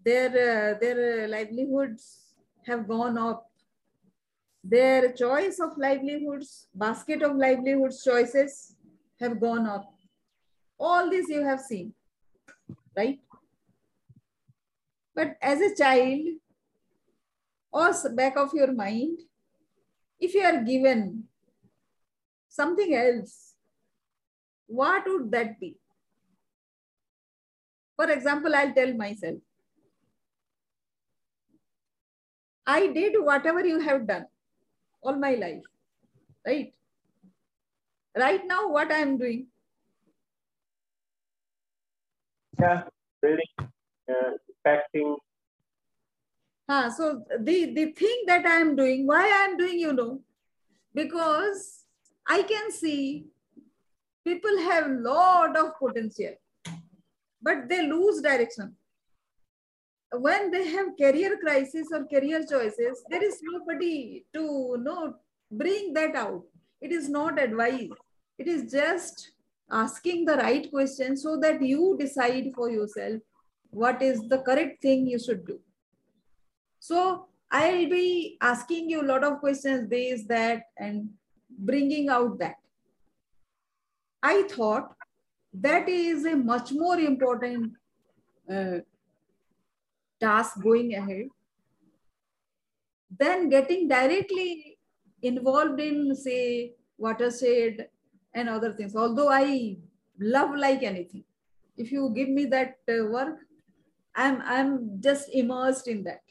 [0.04, 2.34] Their, their livelihoods
[2.66, 3.48] have gone up
[4.64, 8.74] their choice of livelihoods, basket of livelihoods choices
[9.20, 9.84] have gone up.
[10.78, 11.94] All this you have seen,
[12.96, 13.18] right?
[15.14, 16.20] But as a child,
[17.72, 19.20] or back of your mind,
[20.20, 21.24] if you are given
[22.48, 23.54] something else,
[24.66, 25.76] what would that be?
[27.96, 29.38] For example, I'll tell myself,
[32.66, 34.26] I did whatever you have done
[35.00, 35.62] all my life,
[36.46, 36.72] right?
[38.16, 39.46] Right now, what I am doing?
[42.60, 42.82] Yeah,
[43.22, 43.70] building,
[44.08, 44.32] uh.
[46.68, 50.20] Ah, so the, the thing that I am doing, why I am doing, you know,
[50.94, 51.84] because
[52.26, 53.24] I can see
[54.24, 56.34] people have lot of potential,
[57.40, 58.76] but they lose direction
[60.12, 65.14] when they have career crisis or career choices, there is nobody to you know
[65.50, 66.42] bring that out.
[66.80, 67.90] It is not advice.
[68.38, 69.32] It is just
[69.70, 73.20] asking the right question so that you decide for yourself
[73.70, 75.60] what is the correct thing you should do.
[76.78, 81.10] So I'll be asking you a lot of questions, this, that, and
[81.50, 82.56] bringing out that.
[84.22, 84.94] I thought
[85.54, 87.72] that is a much more important
[88.52, 88.78] uh,
[90.20, 91.28] task going ahead,
[93.18, 94.78] than getting directly
[95.22, 97.88] involved in, say, watershed
[98.34, 98.94] and other things.
[98.94, 99.76] Although I
[100.20, 101.24] love like anything,
[101.76, 103.38] if you give me that uh, work,
[104.14, 106.22] I'm I'm just immersed in that.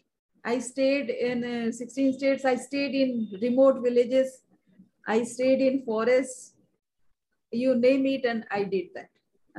[0.52, 2.46] I stayed in uh, 16 states.
[2.46, 4.44] I stayed in remote villages.
[5.06, 6.54] I stayed in forests.
[7.52, 9.10] You name it, and I did that.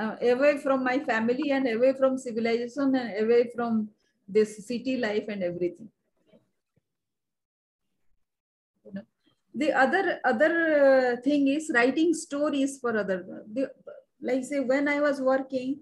[0.02, 3.90] Uh, away from my family and away from civilization and away from
[4.26, 5.90] this city life and everything.
[9.54, 10.52] The other other
[10.86, 13.44] uh, thing is writing stories for other.
[13.52, 13.70] The,
[14.22, 15.80] like say when I was working,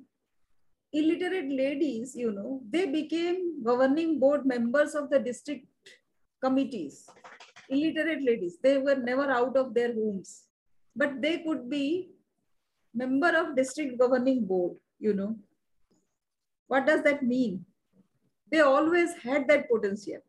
[0.98, 5.66] illiterate ladies, you know, they became governing board members of the district
[6.42, 7.08] committees.
[7.68, 10.44] Illiterate ladies, they were never out of their homes,
[10.94, 12.10] but they could be
[12.94, 15.36] member of district governing board, you know.
[16.68, 17.64] What does that mean?
[18.50, 20.22] They always had that potential.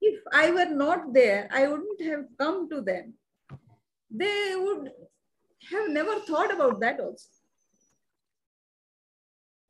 [0.00, 3.14] If I were not there, I wouldn't have come to them.
[4.10, 4.90] They would
[5.70, 7.28] have never thought about that also.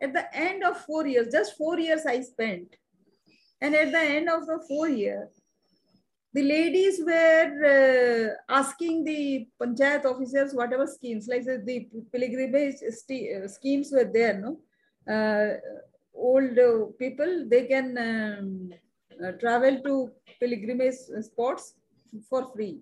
[0.02, 2.74] At the end of four years, just four years I spent.
[3.60, 5.28] And at the end of the four years,
[6.34, 12.76] the ladies were uh, asking the panchayat officers whatever schemes, like the, the pilgrimage
[13.46, 14.58] schemes were there, no?
[15.14, 15.58] Uh,
[16.14, 18.70] old uh, people, they can um,
[19.24, 21.74] uh, travel to pilgrimage spots
[22.28, 22.80] for free.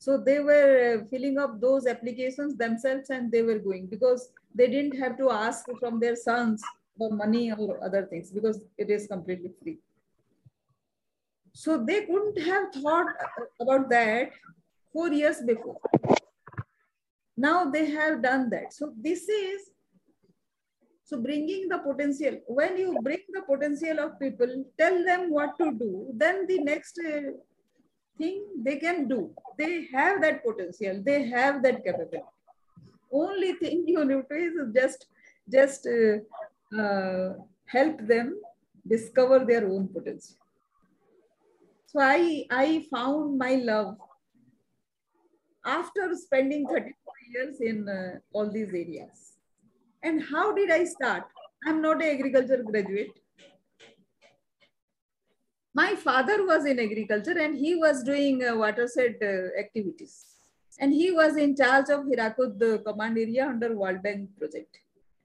[0.00, 4.68] So they were uh, filling up those applications themselves and they were going because they
[4.68, 6.62] didn't have to ask from their sons
[6.96, 9.78] for money or other things because it is completely free.
[11.52, 13.06] So they couldn't have thought
[13.60, 14.30] about that
[14.92, 15.80] four years before.
[17.36, 18.72] Now they have done that.
[18.72, 19.70] So this is
[21.08, 25.72] so bringing the potential, when you bring the potential of people, tell them what to
[25.72, 27.32] do, then the next uh,
[28.18, 29.30] thing they can do.
[29.56, 32.22] They have that potential, they have that capability.
[33.12, 35.06] Only thing you need to is just,
[35.50, 37.34] just uh, uh,
[37.66, 38.40] help them
[38.86, 40.36] discover their own potential.
[41.86, 43.96] So I, I found my love
[45.64, 49.36] after spending 34 years in uh, all these areas.
[50.02, 51.24] And how did I start?
[51.66, 53.18] I'm not an agriculture graduate.
[55.74, 60.37] My father was in agriculture and he was doing uh, watershed uh, activities.
[60.78, 64.78] And he was in charge of Hirakud command area under World Bank project.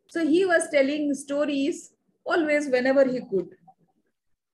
[0.07, 1.93] So he was telling stories
[2.25, 3.49] always whenever he could.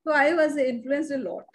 [0.06, 1.46] So I was influenced a lot.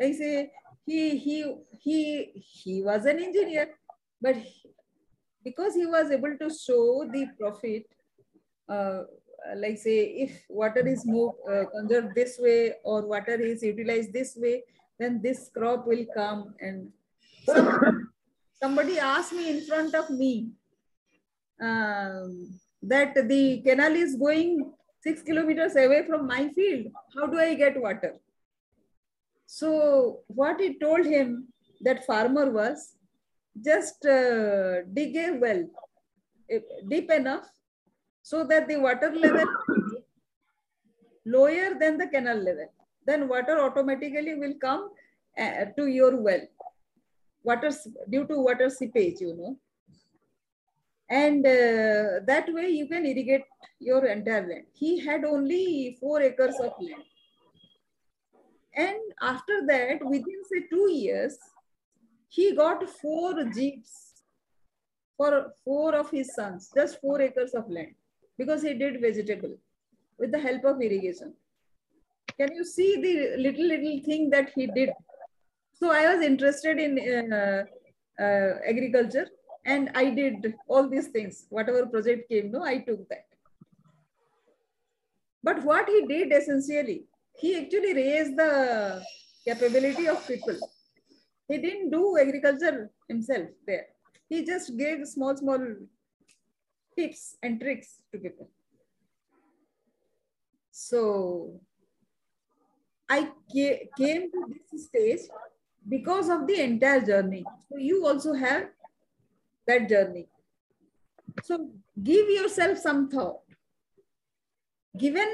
[0.00, 0.50] Like say
[0.86, 1.98] he he he
[2.34, 3.70] he was an engineer,
[4.20, 4.70] but he,
[5.44, 7.86] because he was able to show the profit,
[8.68, 9.02] uh,
[9.56, 14.36] like say if water is moved uh, conserved this way or water is utilized this
[14.36, 14.62] way,
[14.98, 16.90] then this crop will come and
[17.44, 18.10] some,
[18.62, 20.50] somebody asked me in front of me
[21.60, 26.86] um, that the canal is going six kilometers away from my field.
[27.14, 28.16] How do I get water?
[29.46, 31.48] So what he told him,
[31.80, 32.94] that farmer was,
[33.64, 35.64] just uh, dig a well
[36.88, 37.46] deep enough
[38.22, 39.46] so that the water level
[41.24, 42.68] lower than the canal level.
[43.06, 44.90] Then water automatically will come
[45.38, 46.40] uh, to your well.
[47.42, 47.70] Water
[48.10, 49.58] due to water seepage, you know
[51.10, 53.44] and uh, that way you can irrigate
[53.78, 54.64] your entire land.
[54.74, 57.02] He had only four acres of land.
[58.74, 61.38] And after that, within say two years,
[62.28, 64.22] he got four jeeps
[65.16, 67.94] for four of his sons, just four acres of land,
[68.36, 69.56] because he did vegetable
[70.18, 71.32] with the help of irrigation.
[72.38, 74.90] Can you see the little, little thing that he did?
[75.80, 77.64] So I was interested in uh,
[78.20, 79.28] uh, agriculture
[79.64, 81.46] and I did all these things.
[81.50, 83.26] Whatever project came, no, I took that.
[85.42, 87.04] But what he did essentially,
[87.36, 89.02] he actually raised the
[89.44, 90.58] capability of people.
[91.46, 93.86] He didn't do agriculture himself there.
[94.28, 95.60] He just gave small, small
[96.96, 98.50] tips and tricks to people.
[100.72, 101.60] So
[103.08, 105.20] I came to this stage
[105.86, 107.44] because of the entire journey.
[107.68, 108.68] So you also have
[109.66, 110.28] that journey.
[111.44, 111.70] So
[112.02, 113.40] give yourself some thought.
[114.96, 115.28] Given,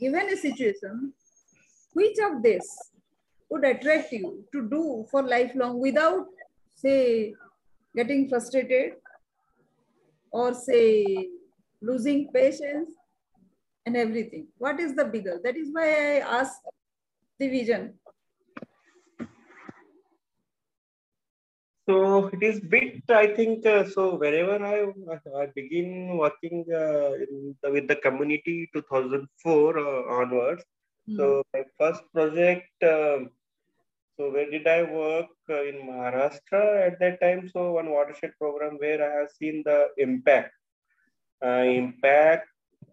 [0.00, 1.12] given a situation,
[1.92, 2.66] which of this
[3.50, 6.26] would attract you to do for lifelong without,
[6.74, 7.34] say,
[7.96, 8.92] getting frustrated
[10.30, 11.28] or say
[11.82, 12.90] losing patience
[13.84, 14.46] and everything?
[14.58, 15.40] What is the bigger?
[15.42, 16.62] That is why I asked
[17.38, 17.94] the vision
[21.88, 24.92] So it is bit, I think, uh, so wherever I,
[25.40, 27.12] I begin working uh,
[27.62, 29.82] the, with the community 2004 uh,
[30.20, 30.64] onwards.
[31.08, 31.16] Mm.
[31.16, 33.30] So my first project, um,
[34.18, 37.48] so where did I work uh, in Maharashtra at that time?
[37.50, 40.52] So one watershed program where I have seen the impact,
[41.42, 42.48] uh, impact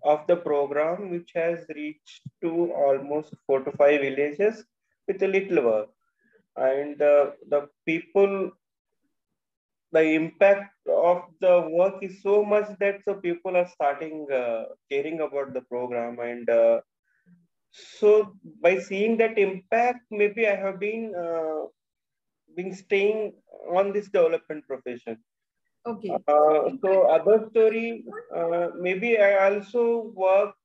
[0.06, 4.64] of the program, which has reached to almost four to five villages
[5.06, 5.90] with a little work.
[6.56, 8.52] And uh, the people
[9.92, 15.22] the impact of the work is so much that so people are starting uh, caring
[15.22, 16.80] about the program and uh,
[17.72, 21.66] so by seeing that impact maybe i have been uh,
[22.56, 23.34] been staying
[23.70, 25.18] on this development profession.
[25.86, 26.10] Okay.
[26.10, 28.06] Uh, so other story
[28.36, 30.56] uh, maybe i also work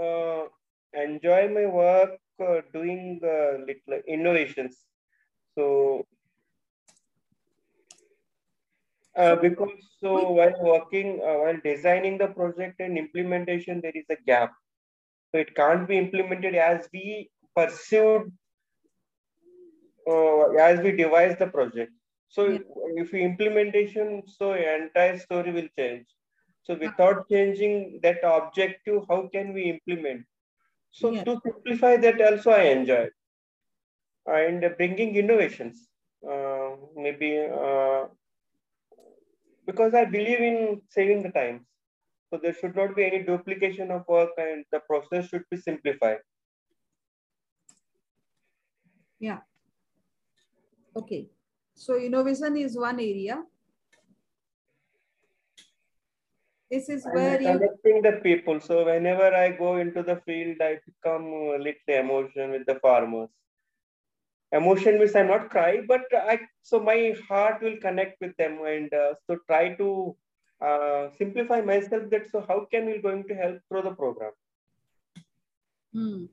[0.00, 0.42] uh,
[0.94, 2.18] enjoy my work
[2.72, 4.76] doing little innovations.
[5.54, 6.06] So
[9.16, 14.16] uh, because so while working, uh, while designing the project and implementation, there is a
[14.26, 14.52] gap.
[15.32, 18.32] So it can't be implemented as we pursued,
[20.08, 21.92] uh, as we devise the project.
[22.28, 22.58] So yeah.
[22.96, 26.06] if we implementation, so entire story will change.
[26.62, 30.24] So without changing that objective, how can we implement?
[30.92, 31.24] So yeah.
[31.24, 33.08] to simplify that also I enjoy.
[34.26, 35.88] And bringing innovations.
[36.28, 38.04] Uh, maybe uh,
[39.66, 41.66] because I believe in saving the time.
[42.30, 46.18] So there should not be any duplication of work and the process should be simplified.
[49.18, 49.38] Yeah.
[50.96, 51.28] Okay.
[51.74, 53.42] So innovation is one area.
[56.70, 58.60] This is where I'm connecting the people.
[58.60, 63.28] So whenever I go into the field, I become a little emotion with the farmers
[64.52, 68.92] emotion means i'm not cry but i so my heart will connect with them and
[68.92, 70.16] uh, so try to
[70.60, 74.32] uh, simplify myself that so how can we going to help through the program
[75.92, 76.24] hmm.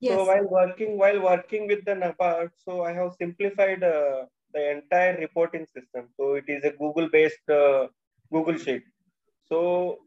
[0.00, 0.14] Yes.
[0.16, 5.16] So while working while working with the NABARD, so I have simplified uh, the entire
[5.18, 6.08] reporting system.
[6.16, 7.88] So it is a Google-based uh,
[8.32, 8.84] Google Sheet.
[9.48, 9.98] So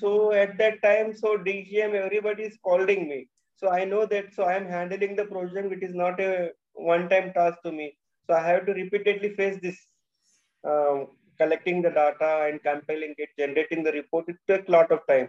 [0.00, 3.28] so at that time, so DGM everybody is calling me.
[3.56, 5.72] So I know that so I am handling the project.
[5.72, 7.96] It is not a one-time task to me.
[8.26, 9.78] So I have to repeatedly face this,
[10.64, 11.06] um,
[11.38, 14.28] collecting the data and compiling it, generating the report.
[14.28, 15.28] It took a lot of time.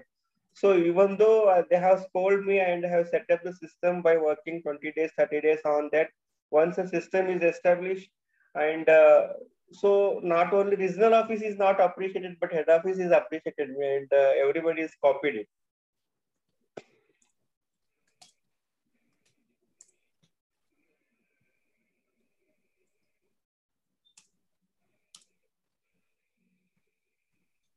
[0.60, 4.18] So even though uh, they have scolded me and have set up the system by
[4.18, 6.10] working 20 days, 30 days on that,
[6.51, 8.10] once a system is established
[8.55, 9.28] and uh,
[9.72, 14.32] so not only regional office is not appreciated, but head office is appreciated and uh,
[14.45, 15.47] everybody is copied it.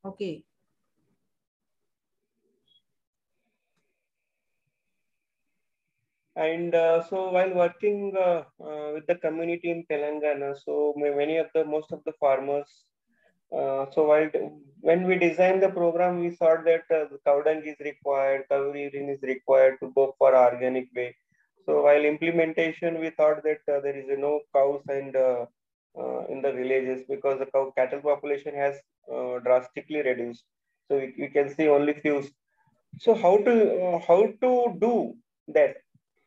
[0.05, 0.45] Okay.
[6.41, 11.49] And uh, so while working uh, uh, with the community in Telangana, so many of
[11.55, 12.87] the, most of the farmers,
[13.55, 14.31] uh, so while,
[14.81, 19.11] when we designed the program, we thought that uh, cow dung is required, cow urine
[19.11, 21.15] is required to go for organic way.
[21.67, 25.15] So while implementation, we thought that uh, there is no cows and
[26.31, 28.77] in the villages because the cow cattle population has
[29.45, 30.45] drastically reduced.
[30.89, 32.27] So we, we can see only few.
[32.99, 35.15] So how to how to do
[35.49, 35.77] that?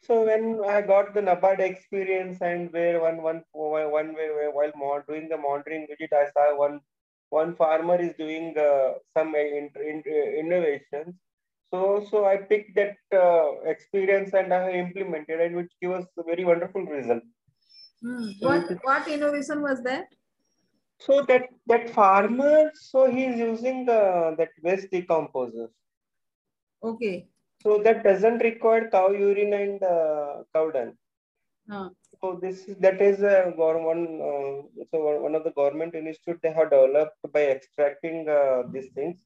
[0.03, 5.29] So when I got the NABARD experience and where one one one way while doing
[5.29, 6.81] the monitoring visit, I saw one
[7.29, 10.03] one farmer is doing uh, some in, in,
[10.39, 11.15] innovations.
[11.71, 16.23] So so I picked that uh, experience and I implemented and which gave us a
[16.23, 17.23] very wonderful result.
[18.01, 18.31] Hmm.
[18.41, 20.07] What what innovation was that?
[20.99, 25.71] So that that farmer, so he is using the that waste decomposers.
[26.83, 27.29] Okay.
[27.63, 30.93] So that doesn't require cow urine and uh, cow dung.
[31.71, 31.89] Uh.
[32.19, 36.69] So this that is uh, one uh, so one of the government institute they have
[36.69, 39.17] developed by extracting uh, these things.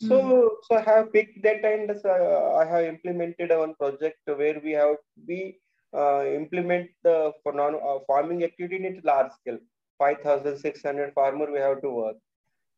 [0.00, 0.48] So mm.
[0.62, 4.96] so I have picked that and uh, I have implemented one project where we have
[5.26, 5.58] we
[5.94, 9.58] uh, implement the for non uh, farming activity in a large scale.
[9.98, 12.16] 5,600 farmer we have to work.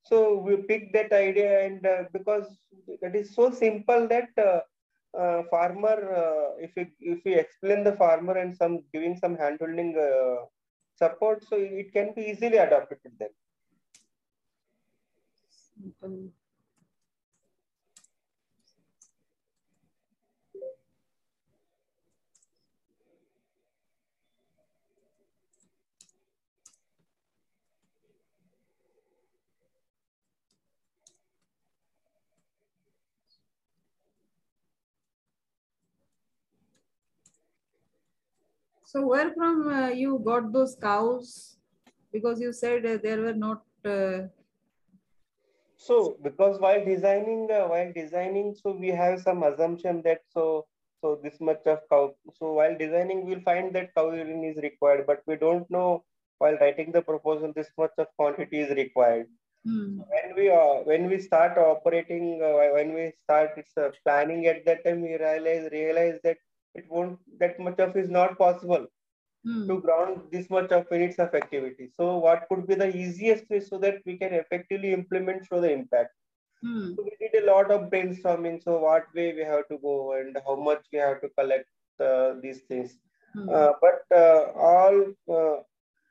[0.05, 2.47] So we picked that idea and uh, because
[3.03, 4.61] that is so simple that uh,
[5.19, 9.97] uh, farmer, uh, if we if we explain the farmer and some giving some handholding
[9.97, 10.47] uh,
[10.97, 13.31] support, so it can be easily adapted adopted then.
[38.93, 41.59] So where from uh, you got those cows?
[42.13, 43.63] Because you said uh, there were not.
[43.85, 44.23] Uh...
[45.77, 50.67] So because while designing, uh, while designing, so we have some assumption that so
[51.01, 52.15] so this much of cow.
[52.37, 56.03] So while designing, we'll find that cow urine is required, but we don't know
[56.39, 59.29] while writing the proposal this much of quantity is required.
[59.65, 59.99] Hmm.
[60.13, 64.65] When we uh, when we start operating, uh, when we start it's uh, planning at
[64.67, 66.39] that time, we realize realize that
[66.75, 68.87] it won't that much of is not possible
[69.45, 69.67] hmm.
[69.69, 71.91] to ground this much of minutes of activity.
[71.99, 75.73] So what could be the easiest way so that we can effectively implement show the
[75.73, 76.11] impact?
[76.63, 76.95] Hmm.
[76.95, 78.63] So we did a lot of brainstorming.
[78.63, 81.67] So what way we have to go and how much we have to collect
[82.01, 82.97] uh, these things.
[83.35, 83.49] Hmm.
[83.49, 85.63] Uh, but uh, all uh,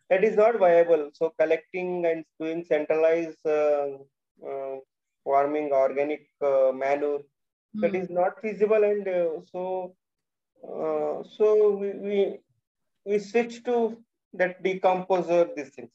[0.09, 1.09] that is not viable.
[1.13, 3.97] So collecting and doing centralized uh,
[4.45, 4.77] uh,
[5.23, 7.19] farming organic manure
[7.75, 9.05] that is not feasible and
[9.51, 9.93] so
[10.63, 12.39] uh, so we, we
[13.05, 13.97] we switch to
[14.33, 15.89] that decomposer these things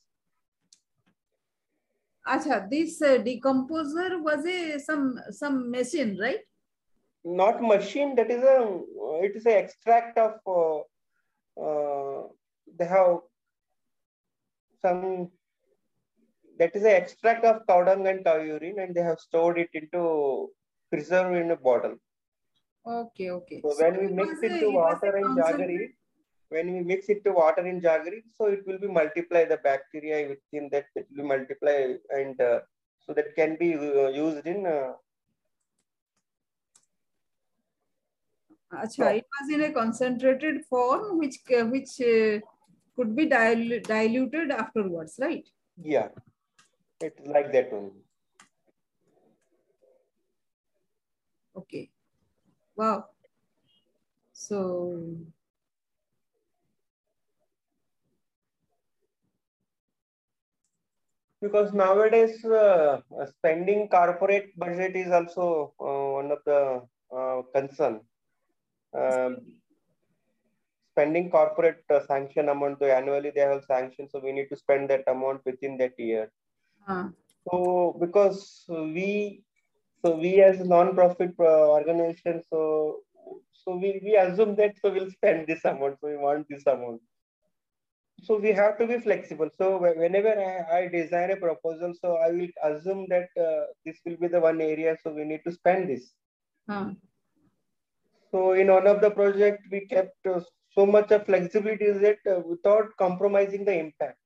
[2.26, 6.40] Acha, this uh, decomposer was a some some machine, right?
[7.22, 8.14] Not machine.
[8.16, 8.80] That is a
[9.22, 10.34] it is a extract of.
[10.46, 10.78] Uh,
[11.60, 12.22] uh,
[12.78, 13.18] they have
[14.80, 15.30] some.
[16.58, 19.68] That is an extract of cow dung and cow urine, and they have stored it
[19.74, 20.50] into
[20.90, 21.96] preserved in a bottle.
[22.86, 23.60] Okay, okay.
[23.62, 25.94] So, so when we mix it, to water and jaggery,
[26.50, 30.28] when we mix it to water in jaggery, so it will be multiply the bacteria
[30.28, 32.60] within that it will multiply and uh,
[33.00, 34.66] so that can be uh, used in.
[34.66, 34.92] Uh,
[38.74, 42.40] Achha, it was in a concentrated form which uh, which uh,
[42.96, 45.48] could be dil diluted afterwards, right?
[45.80, 46.08] Yeah,
[47.00, 47.92] it's like that one.
[51.56, 51.90] Okay.
[52.76, 53.08] Wow.
[54.32, 55.16] So
[61.40, 66.82] because nowadays uh, spending corporate budget is also uh, one of the
[67.16, 68.00] uh, concern.
[68.94, 69.38] Um,
[70.92, 72.78] spending corporate uh, sanction amount.
[72.78, 76.30] So annually they have sanction, so we need to spend that amount within that year.
[76.88, 77.08] Uh,
[77.44, 79.44] So because we,
[80.04, 83.00] so we as a non-profit uh, organization, so
[83.52, 87.00] so we, we assume that so we'll spend this amount, so we want this amount.
[88.22, 89.48] So we have to be flexible.
[89.56, 94.16] So whenever I, I design a proposal, so I will assume that uh, this will
[94.16, 96.12] be the one area, so we need to spend this.
[96.68, 96.90] uh,
[98.30, 100.40] So in one of the project, we kept uh,
[100.74, 104.18] so much of flexibility that uh, without compromising the impact.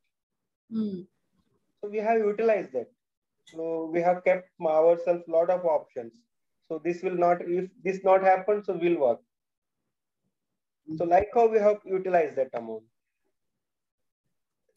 [0.72, 1.06] mm,
[1.80, 2.88] So we have utilized that.
[3.52, 6.14] So we have kept ourselves a lot of options.
[6.68, 9.20] So this will not, if this not happen, so will work.
[10.96, 12.84] So like how we have utilized that amount.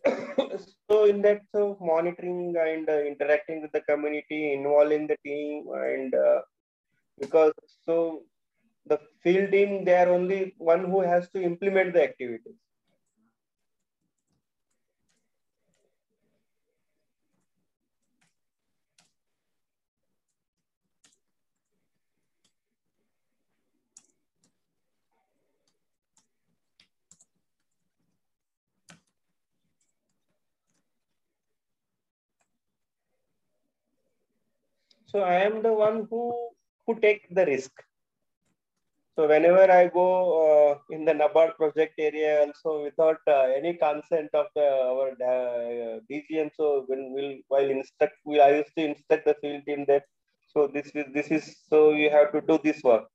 [0.89, 6.13] so in that, so monitoring and uh, interacting with the community, involving the team, and
[6.13, 6.41] uh,
[7.19, 7.53] because
[7.85, 8.23] so
[8.87, 12.55] the field team, they are only one who has to implement the activities.
[35.11, 36.21] So I am the one who
[36.87, 37.71] who take the risk.
[39.15, 40.07] So whenever I go
[40.43, 45.99] uh, in the NABARD project area, also without uh, any consent of the, our uh,
[46.09, 50.05] DGM, so when we'll while instruct, we I used to instruct the field team that
[50.53, 53.07] so this is this is so you have to do this work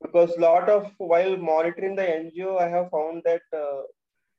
[0.00, 3.82] because lot of while monitoring the NGO, I have found that uh,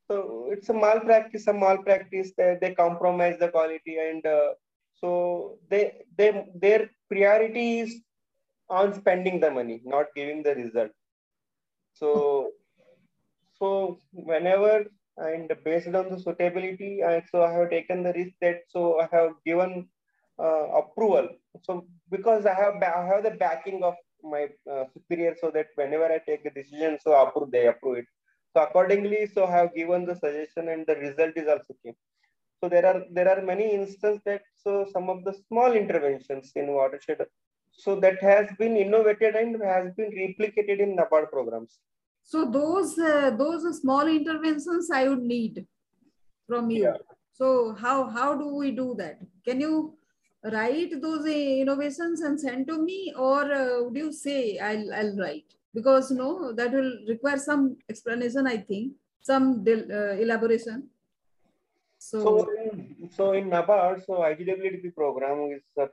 [0.07, 4.49] so it's a malpractice, a malpractice that they compromise the quality and uh,
[5.01, 5.83] so they
[6.17, 8.01] they their priority is
[8.69, 10.91] on spending the money, not giving the result.
[11.93, 12.51] So
[13.59, 14.85] so whenever
[15.17, 19.07] and based on the suitability, I so I have taken the risk that so I
[19.11, 19.87] have given
[20.39, 21.29] uh, approval.
[21.63, 26.05] So because I have I have the backing of my uh, superior, so that whenever
[26.05, 28.05] I take a decision, so approve they approve it.
[28.55, 31.95] So accordingly, so I have given the suggestion, and the result is also came.
[32.65, 36.73] So there are there are many instances that so some of the small interventions in
[36.73, 37.19] watershed,
[37.71, 41.77] so that has been innovated and has been replicated in NABARD programs.
[42.31, 45.67] so those uh, those small interventions I would need
[46.47, 46.85] from you.
[46.85, 46.97] Yeah.
[47.33, 49.19] So how how do we do that?
[49.47, 49.93] Can you
[50.55, 55.15] write those uh, innovations and send to me, or uh, would you say I'll I'll
[55.17, 55.53] write?
[55.75, 58.47] Because no, that will require some explanation.
[58.47, 60.89] I think some uh, elaboration.
[62.07, 62.31] So, So,
[62.63, 65.87] in- so in NABARD, so IGWDP program is a,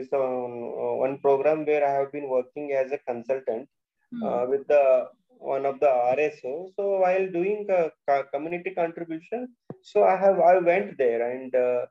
[0.00, 3.68] is a, uh, one program where I have been working as a consultant
[4.10, 5.08] hmm, uh, with the
[5.54, 5.86] one of the
[6.16, 6.52] RSO.
[6.76, 7.90] So while doing a
[8.32, 9.48] community contribution,
[9.82, 11.86] so I have I went there and uh,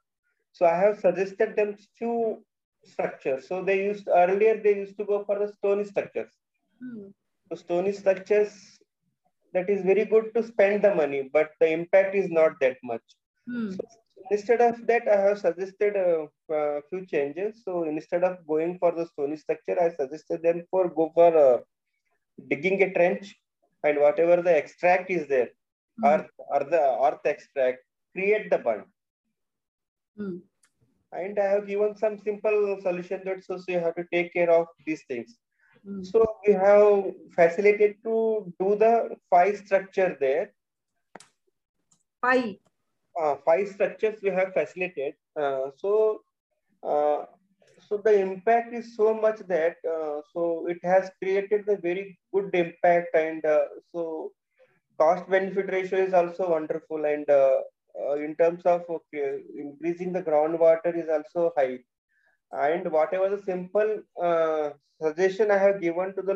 [0.52, 2.44] so I have suggested them few
[2.86, 3.48] structures.
[3.48, 6.32] So they used earlier they used to go for the stony structures.
[6.82, 7.08] hmm,
[7.50, 8.80] So stony structures
[9.54, 13.08] that is very good to spend the money, but the impact is not that much.
[13.50, 13.84] Hmm, So
[14.32, 17.64] instead of that, I have suggested a, uh few changes.
[17.66, 21.60] So instead of going for the stony structure, I suggested them for go for uh,
[22.50, 23.36] digging a trench
[23.84, 25.50] and whatever the extract is there,
[25.98, 27.80] hmm, earth or the earth extract,
[28.14, 28.86] create the bund.
[30.18, 30.38] hmm.
[31.12, 34.50] And I have given some simple solution that so, so you have to take care
[34.52, 35.38] of these things.
[35.84, 36.04] hmm.
[36.04, 40.54] So we have facilitated to do the five structure there.
[42.22, 42.60] Pi.
[43.20, 45.16] Uh, five structures we have facilitated.
[45.40, 46.22] Uh, so,
[46.84, 47.26] uh,
[47.88, 52.50] so the impact is so much that uh, so it has created a very good
[52.54, 54.32] impact, and uh, so
[54.98, 57.62] cost benefit ratio is also wonderful, and uh,
[58.16, 61.80] in terms of okay, increasing the groundwater is also high.
[62.52, 64.02] And whatever the simple
[65.02, 66.36] suggestion I have given to the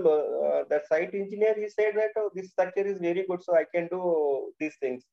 [0.70, 3.88] the site engineer, he said that oh, this structure is very good, so I can
[3.88, 5.04] do these things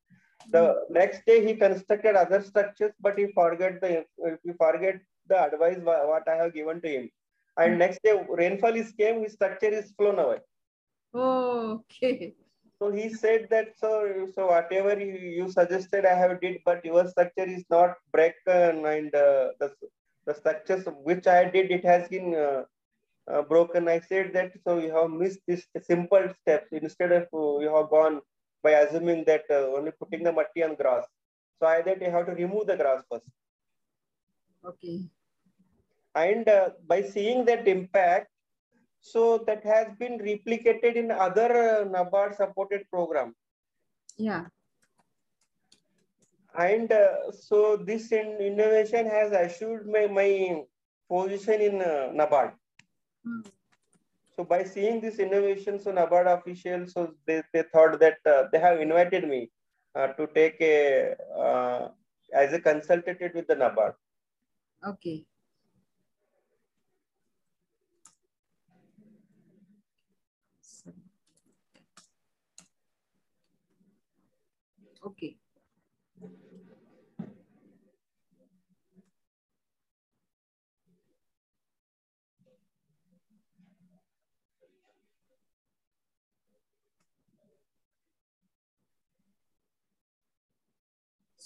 [0.50, 4.04] the next day he constructed other structures but he forgot the
[4.44, 7.10] he forget the advice what i have given to him.
[7.56, 10.38] And next day rainfall is came his structure is flown away.
[11.14, 12.34] Okay.
[12.78, 17.06] so he said that so so whatever you, you suggested i have did but your
[17.08, 19.72] structure is not broken and uh, the,
[20.26, 22.62] the structures which i did it has been uh,
[23.30, 23.88] uh, broken.
[23.88, 26.68] I said that so you have missed this simple steps.
[26.72, 28.20] Instead of uh, you have gone
[28.62, 31.04] by assuming that uh, only putting the matti on grass
[31.58, 33.28] so i that you have to remove the grass first
[34.70, 34.96] Okay.
[36.14, 38.28] and uh, by seeing that impact
[39.00, 43.30] so that has been replicated in other uh, nabard supported program
[44.18, 44.44] Yeah.
[46.58, 50.64] And uh, so this in innovation has assured my, my
[51.08, 52.52] position in uh, NABARD.
[53.24, 53.40] Hmm.
[54.40, 58.58] So by seeing this innovation, so NABARD officials, so they, they thought that uh, they
[58.58, 59.50] have invited me
[59.94, 61.88] uh, to take a, uh,
[62.34, 63.92] as a consultant with the NABARD.
[64.88, 65.26] Okay.
[75.04, 75.36] Okay.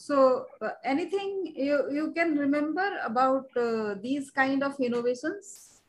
[0.04, 5.80] So uh, anything you, you can remember about uh, these kind of innovations?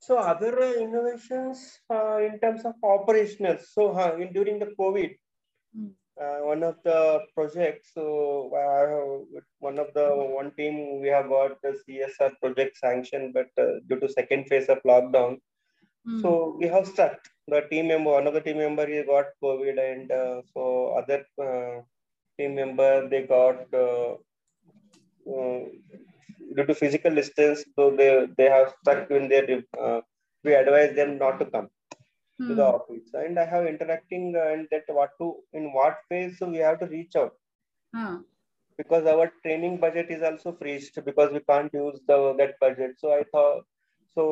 [0.00, 3.56] So other uh, innovations uh, in terms of operational.
[3.64, 5.16] So uh, in, during the COVID,
[5.74, 5.88] Hmm.
[6.20, 8.04] uh, one of the projects, so
[8.52, 10.06] uh, one of the
[10.40, 14.68] one team we have got the CSR project sanctioned, but uh, due to second phase
[14.68, 15.38] of lockdown,
[16.04, 16.20] Hmm.
[16.20, 17.16] so we have stuck.
[17.48, 21.26] The team member, one of the team member, he got COVID, and uh, so other
[21.40, 21.82] uh,
[22.38, 24.16] team member they got uh,
[25.32, 25.60] uh,
[26.56, 29.46] due to physical distance, so they they have stuck in their.
[29.86, 30.00] Uh,
[30.44, 31.68] we advise them not to come
[32.48, 32.76] to the Hmm.
[32.76, 36.58] office, and I have interacting uh, and that what to in what phase so we
[36.68, 37.34] have to reach out
[37.92, 38.22] Huh.
[38.78, 42.92] because our training budget is also freezed because we can't use the that budget.
[42.98, 43.64] So I thought
[44.16, 44.24] so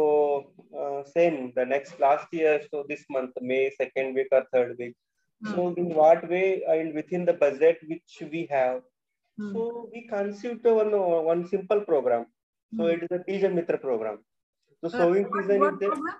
[0.81, 4.95] uh, same the next last year so this month May second week or third week.
[5.45, 5.55] Hmm.
[5.55, 8.81] So in what way and within the budget which we have,
[9.39, 9.53] Hmm.
[9.53, 9.63] so
[9.93, 10.93] we conceived one
[11.33, 12.25] one simple program.
[12.77, 12.93] So Hmm.
[12.95, 14.17] it is a Bija Mitra program.
[14.81, 16.17] So Uh, sowing what, season what is there.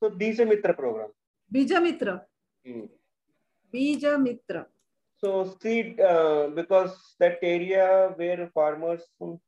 [0.00, 1.10] So Bija Mitra program.
[1.54, 2.14] Bija Mitra.
[2.66, 2.86] Hmm.
[3.74, 4.62] Bija Mitra.
[5.18, 9.02] So seed uh, because that area where farmers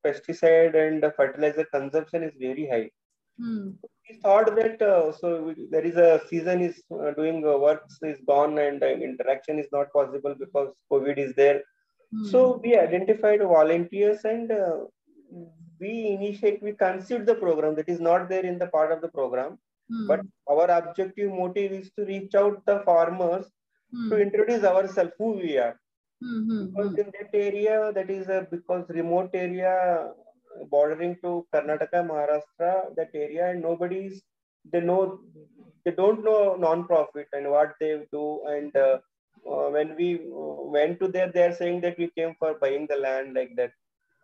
[0.05, 2.91] pesticide and fertilizer consumption is very high.
[3.39, 3.71] Hmm.
[4.09, 8.19] We thought that uh, so there is a season is uh, doing uh, works is
[8.27, 11.63] gone and uh, interaction is not possible because COVID is there.
[12.13, 12.25] Hmm.
[12.25, 14.79] So we identified volunteers and uh,
[15.79, 19.09] we initiate we conceived the program that is not there in the part of the
[19.09, 19.59] program.
[19.91, 20.07] Hmm.
[20.07, 23.47] But our objective motive is to reach out the farmers
[23.93, 24.09] Hmm.
[24.11, 25.79] to introduce ourselves who we are.
[26.23, 26.41] Hmm.
[26.49, 26.67] Hmm.
[26.67, 27.01] Because Hmm.
[27.01, 30.13] in that area, that is a because remote area
[30.71, 34.23] bordering to Karnataka, Maharashtra, that area, and nobody's
[34.73, 35.21] they know
[35.85, 38.43] they don't know non-profit and what they do.
[38.47, 38.99] And uh,
[39.49, 42.87] uh, when we uh, went to there, they are saying that we came for buying
[42.89, 43.73] the land like that.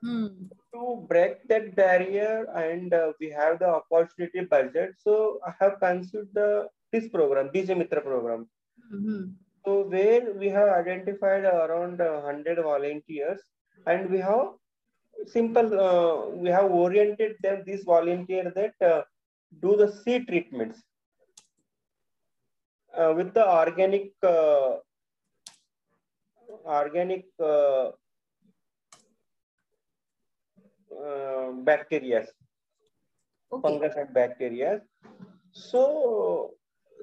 [0.03, 0.27] Hmm.
[0.75, 4.95] To break that barrier, and uh, we have the opportunity budget.
[4.99, 8.49] So I have considered the this program, Bija Mitra program.
[8.91, 9.25] Hmm.
[9.65, 13.41] So where we have identified around uh, 100 volunteers
[13.87, 14.49] and we have
[15.27, 19.03] simple, uh, we have oriented them, these volunteers that uh,
[19.63, 20.83] do the seed treatments
[22.95, 24.77] uh, with the organic, uh,
[26.67, 27.91] organic uh,
[31.03, 32.27] uh, bacteria,
[33.53, 33.63] Okay.
[33.63, 34.83] fungus and bacteria.
[35.53, 36.55] So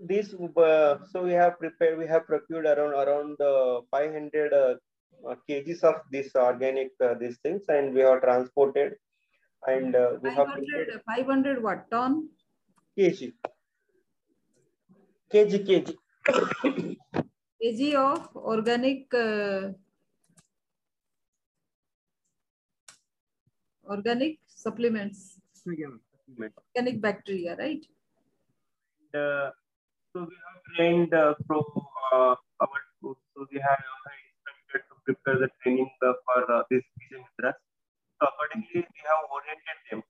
[0.01, 4.75] this uh, so we have prepared we have procured around around uh, 500 uh,
[5.29, 8.93] uh, kgs of this organic uh, these things and we have transported
[9.67, 11.89] and uh, we have 500, 500 what?
[11.91, 12.29] Ton?
[12.97, 13.33] kg
[15.31, 15.87] kg kg
[17.61, 19.69] kg of organic uh,
[23.85, 27.85] organic supplements, organic bacteria, right?
[29.13, 29.51] uh,
[30.13, 31.63] so we have trained uh, from
[32.13, 33.17] uh, our schools.
[33.35, 37.55] So we have also instructed to prepare the training uh, for uh, this Bija Mitras.
[38.19, 40.03] So accordingly, we have oriented them.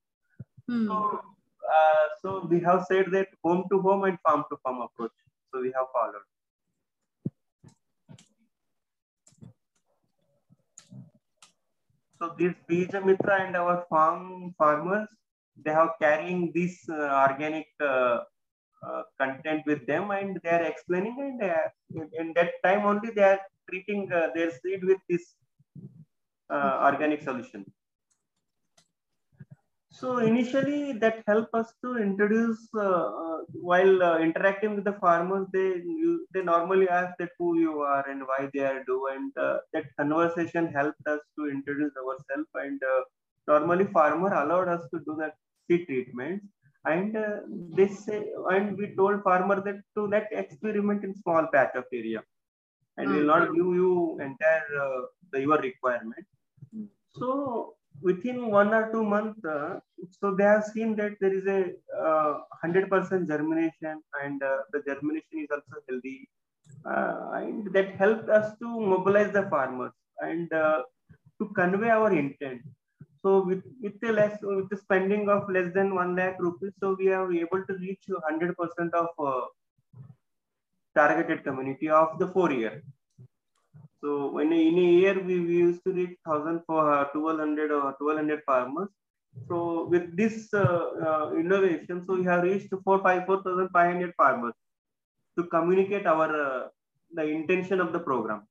[0.67, 0.87] Hmm.
[0.87, 1.21] So,
[1.75, 5.11] uh, so we have said that home to home and farm to farm approach.
[5.53, 6.25] So we have followed.
[12.19, 15.07] So this Bija Mitra and our farm farmers,
[15.63, 18.19] they have carrying this uh, organic uh,
[18.87, 23.21] uh, content with them and they are explaining and uh, in, that time only they
[23.21, 25.35] are treating uh, their seed with this
[26.49, 27.63] uh, organic solution.
[29.91, 35.83] So initially that helped us to introduce uh, while interacting with the farmers, they
[36.33, 39.31] they normally ask that who you are and why they are do, and
[39.73, 42.49] that conversation helped us to introduce ourselves.
[42.55, 42.81] And
[43.47, 45.35] normally farmer allowed us to do that
[45.67, 46.41] seed treatment,
[46.83, 47.41] And uh,
[47.75, 52.23] this and we told farmer that to let experiment in small patch of area,
[52.97, 53.17] and mm.
[53.17, 55.01] will not give you entire uh,
[55.31, 56.25] the, your requirement.
[56.75, 56.87] Mm.
[57.13, 59.79] So within one or two months, uh,
[60.19, 61.73] so they have seen that there is a
[62.03, 66.27] uh, hundred percent germination, and uh, the germination is also healthy,
[66.85, 70.81] uh, and that helped us to mobilize the farmers and uh,
[71.39, 72.61] to convey our intent.
[73.23, 76.95] So with with the less with the spending of less than one lakh rupees, so
[76.99, 79.45] we are able to reach hundred percent of uh,
[80.95, 82.81] targeted community of the four year.
[84.03, 87.93] So when in a year we, we used to reach thousand for uh, 1200 or
[87.99, 88.89] 1200 farmers.
[89.47, 93.93] So with this uh, uh, innovation, so we have reached four five four thousand five
[93.93, 94.53] hundred farmers
[95.37, 96.67] to communicate our uh,
[97.13, 98.47] the intention of the program.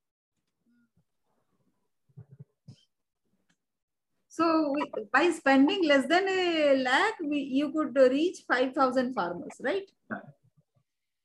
[4.41, 4.83] So we,
[5.13, 9.87] by spending less than a lakh, we, you could reach 5,000 farmers, right?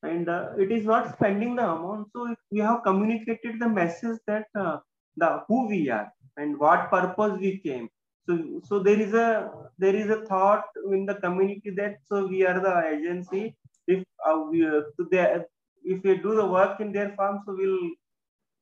[0.04, 2.10] And uh, it is not spending the amount.
[2.14, 4.80] So we have communicated the message that uh,
[5.16, 7.88] the who we are and what purpose we came.
[8.28, 12.46] So, so there is a there is a thought in the community that so we
[12.46, 13.56] are the agency.
[13.88, 15.38] If uh, we uh, they,
[15.86, 17.92] if we do the work in their farm, so we'll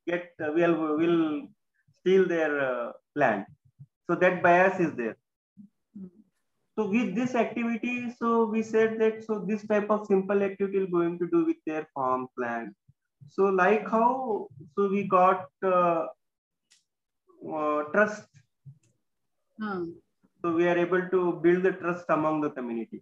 [0.06, 1.48] get uh, we'll will
[2.02, 3.46] steal their uh, land.
[4.14, 5.18] So that bias is there.
[6.78, 10.90] So with this activity, so we said that so this type of simple activity is
[10.92, 12.76] going to do with their farm plan.
[13.30, 16.06] So like how so we got uh,
[17.52, 18.28] uh, trust.
[19.60, 19.86] Hmm.
[20.44, 23.02] So we are able to build the trust among the community.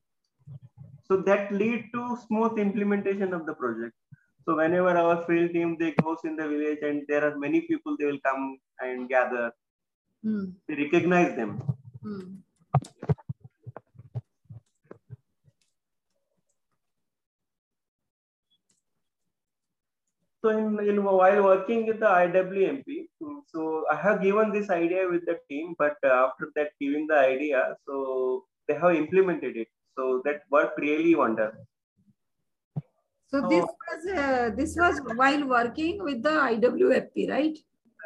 [1.03, 3.95] So that lead to smooth implementation of the project.
[4.45, 7.97] So whenever our field team they goes in the village and there are many people,
[7.99, 9.51] they will come and gather
[10.25, 10.53] Mm.
[10.67, 11.63] We recognize them.
[12.05, 12.37] Mm.
[20.43, 23.07] So in, in while working with the IWMP,
[23.53, 27.17] so I have given this idea with the team, but uh, after that giving the
[27.17, 29.67] idea, so they have implemented it.
[29.95, 31.53] So that worked really wonder.
[33.27, 37.57] So, so this was uh, this was while working with the IWFP, right?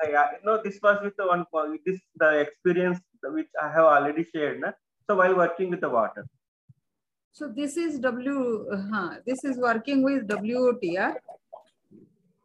[0.03, 1.45] Yeah, no, this was with the one
[1.85, 4.59] this the experience which I have already shared.
[4.61, 4.71] Na?
[5.07, 6.25] So while working with the WOTR.
[7.31, 8.67] So this is W.
[8.71, 11.15] Uh, this is working with WOTR.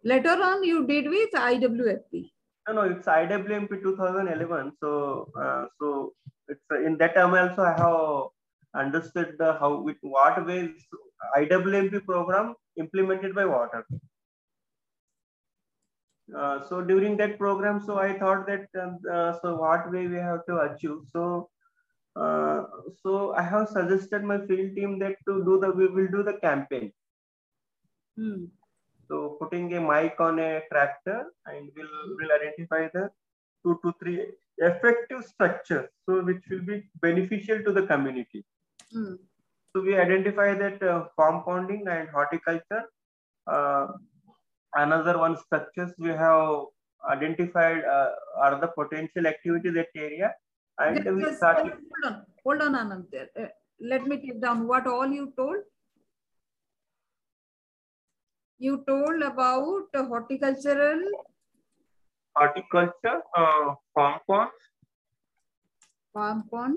[0.05, 2.31] Later on, you did with IWFP.
[2.69, 4.73] No, no, it's IWMP 2011.
[4.81, 6.13] So, uh, so
[6.49, 10.71] it's uh, in that time also I have understood the how with what ways
[11.37, 13.85] IWMP program implemented by WOTR.
[16.37, 20.17] Uh, so during that program, so I thought that um, uh, so what way we
[20.17, 20.99] have to achieve.
[21.13, 21.49] So
[22.17, 22.65] uh,
[23.03, 26.35] so I have suggested my field team that to do the we will do the
[26.35, 26.93] campaign.
[28.17, 28.45] Hmm.
[29.09, 33.11] So putting a mic on a tractor and we'll will identify the
[33.65, 34.27] two to three
[34.59, 38.45] effective structures, so which will be beneficial to the community.
[38.93, 39.15] Hmm.
[39.73, 42.85] So we identify that uh, compounding and horticulture
[43.47, 43.87] uh,
[44.75, 46.65] another one structures we have
[47.09, 50.33] identified uh, are the potential activity that area
[50.79, 53.05] and yes, we started hold on hold on Anand.
[53.15, 53.47] Uh,
[53.81, 55.57] let me take down what all you told.
[58.59, 61.01] You told about uh, horticultural.
[62.37, 64.51] Horticulture uh, farm pond
[66.13, 66.77] farm pond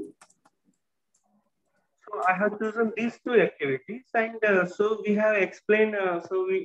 [2.06, 6.45] so i have chosen these two activities and uh, so we have explained uh, so
[6.49, 6.60] we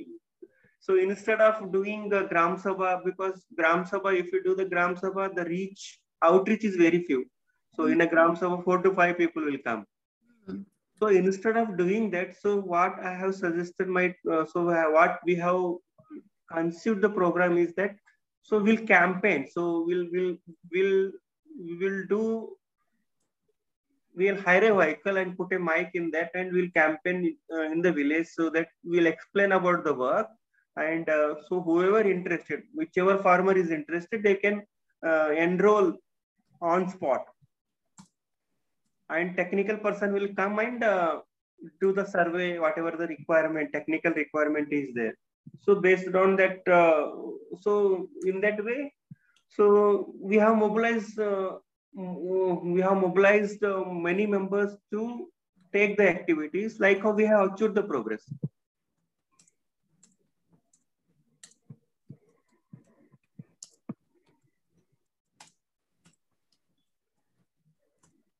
[0.79, 4.95] so instead of doing the Gram Sabha, because Gram Sabha, if you do the Gram
[4.95, 7.25] Sabha, the reach, outreach is very few.
[7.75, 9.85] So in a Gram Sabha, four to five people will come.
[10.49, 10.61] Mm-hmm.
[10.97, 15.35] So instead of doing that, so what I have suggested my, uh, so what we
[15.35, 15.75] have
[16.51, 17.95] conceived the program is that,
[18.41, 19.47] so we'll campaign.
[19.51, 20.37] So we'll, we'll,
[20.71, 21.11] we'll,
[21.57, 22.55] we'll do
[24.15, 27.81] we'll hire a vehicle and put a mic in that and we'll campaign uh, in
[27.81, 30.27] the village so that we'll explain about the work
[30.77, 34.61] and uh, so whoever interested whichever farmer is interested they can
[35.05, 35.93] uh, enroll
[36.61, 37.25] on spot.
[39.09, 41.21] And technical person will come and uh,
[41.81, 45.15] do the survey whatever the requirement technical requirement is there.
[45.61, 47.11] So based on that uh,
[47.61, 48.93] so in that way
[49.49, 51.57] so we have mobilized uh,
[51.93, 55.27] we have mobilized uh, many members to
[55.73, 58.23] take the activities like how we have achieved the progress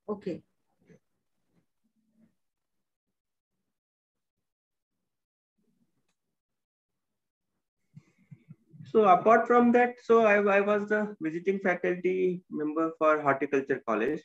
[0.10, 0.42] Okay.
[8.92, 14.20] So apart from that, so I, I was the visiting faculty member for Horticulture College.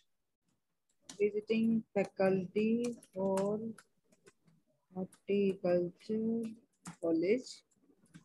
[1.21, 3.61] Visiting faculty for
[4.95, 6.49] Horticulture
[7.03, 7.45] College.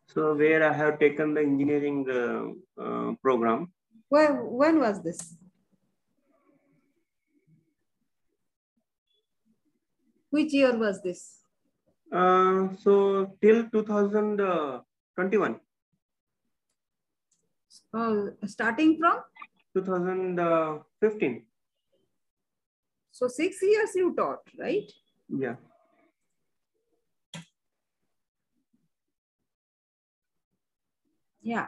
[0.07, 3.73] So where I have taken the engineering uh, uh, program.
[4.07, 5.35] When, when was this?
[10.29, 11.39] Which year was this?
[12.11, 15.59] Uh, so till 2021.
[17.93, 19.21] Uh, starting from?
[19.73, 21.45] 2015.
[23.11, 24.89] So six years you taught, right?
[25.27, 25.55] Yeah.
[31.41, 31.67] Yeah.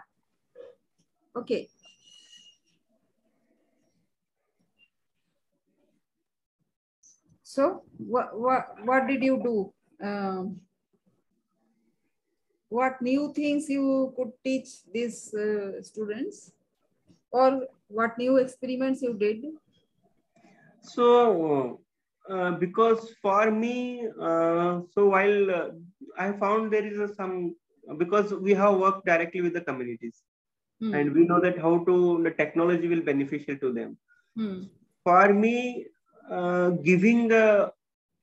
[1.35, 1.69] Okay.
[7.53, 7.63] So
[8.13, 9.73] what what what did you do?
[10.07, 10.61] Um,
[12.69, 16.53] what new things you could teach these uh, students,
[17.31, 19.45] or what new experiments you did?
[20.81, 21.83] So
[22.29, 25.69] uh, because for me, uh, so while uh,
[26.17, 27.55] I found there is a, some
[27.97, 30.23] because we have worked directly with the communities
[30.79, 30.93] Hmm.
[30.93, 33.97] and we know that how to the technology will beneficial to them
[34.35, 34.63] Hmm.
[35.03, 35.85] for me
[36.29, 37.69] uh, giving uh,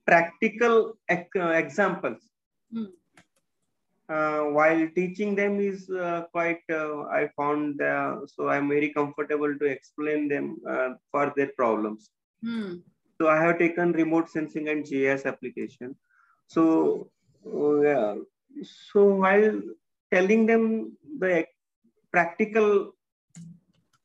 [0.05, 2.21] practical uh, examples
[4.09, 9.53] uh, while teaching them is uh, quite uh, i found uh, so i'm very comfortable
[9.61, 12.09] to explain them uh, for their problems
[12.43, 12.75] Hmm.
[13.19, 15.95] so i have taken remote sensing and GIS application
[16.47, 17.11] so
[17.45, 18.15] uh, yeah.
[18.63, 19.61] so while
[20.13, 21.45] telling them the
[22.13, 22.93] practical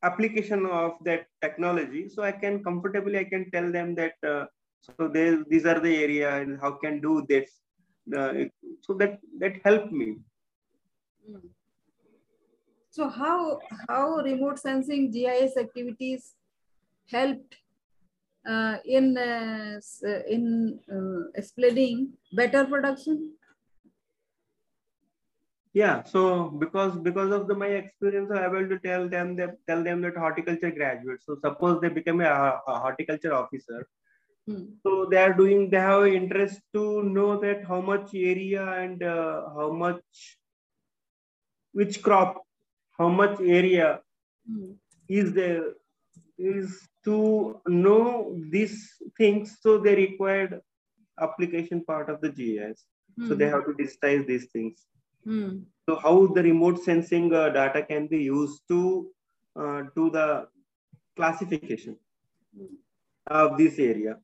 [0.09, 4.44] application of that technology so i can comfortably i can tell them that uh,
[4.86, 7.48] so there, these are the area and how can do this
[8.18, 8.32] uh,
[8.86, 10.09] so that that helped me
[11.26, 11.48] Hmm.
[12.90, 13.59] So how
[13.89, 16.35] how remote sensing GIS activities
[17.10, 17.56] helped
[18.47, 19.81] uh, in uh,
[20.28, 23.32] in uh, explaining better production?
[25.75, 29.83] Yeah so because because of the my experience i'm able to tell them that tell
[29.89, 32.33] them that horticulture graduates so suppose they become a,
[32.75, 33.87] a horticulture officer
[34.47, 34.81] Hmm.
[34.85, 39.43] so they are doing they have interest to know that how much area and uh,
[39.57, 40.39] how much
[41.73, 42.43] which crop
[42.99, 44.03] how much area
[44.47, 44.73] Hmm.
[45.09, 45.75] is there
[46.39, 48.77] is to know these
[49.19, 50.61] things so they required
[51.21, 52.85] application part of the gis
[53.23, 53.55] so they Hmm.
[53.55, 54.87] have to digitize these things
[55.25, 55.65] Hmm.
[55.89, 59.11] so how the remote sensing uh, data can be used to
[59.57, 60.49] uh, do the
[61.17, 61.99] classification
[63.27, 64.21] of this area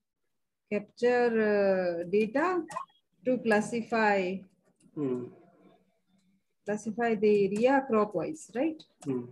[0.73, 2.65] Capture uh, data
[3.27, 4.39] to classify
[4.95, 5.25] Hmm.
[6.65, 8.83] classify the area crop wise, right?
[9.05, 9.25] Hmm.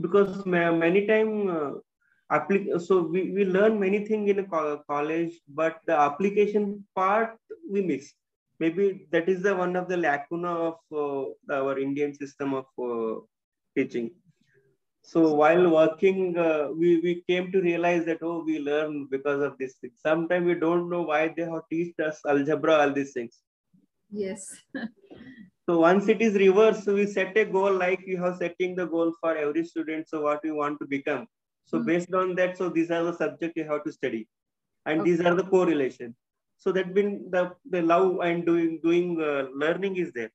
[0.00, 5.80] because many time uh, so we, we learn many things in a co- college but
[5.86, 7.38] the application part
[7.70, 8.14] we miss
[8.62, 11.24] maybe that is the one of the lacuna of uh,
[11.58, 13.14] our indian system of uh,
[13.76, 14.08] teaching
[15.12, 19.56] so while working uh, we, we came to realize that oh we learn because of
[19.58, 23.42] this thing sometimes we don't know why they have teach us algebra all these things
[24.10, 24.62] Yes.
[25.68, 29.12] so once it is reversed, we set a goal like you have setting the goal
[29.20, 30.08] for every student.
[30.08, 31.26] So what we want to become.
[31.64, 31.82] So Hmm.
[31.82, 34.28] based on that, so these are the subject you have to study,
[34.86, 35.06] and Okay.
[35.06, 36.16] these are the correlation.
[36.58, 40.32] So that been the the love and doing doing uh, learning is there.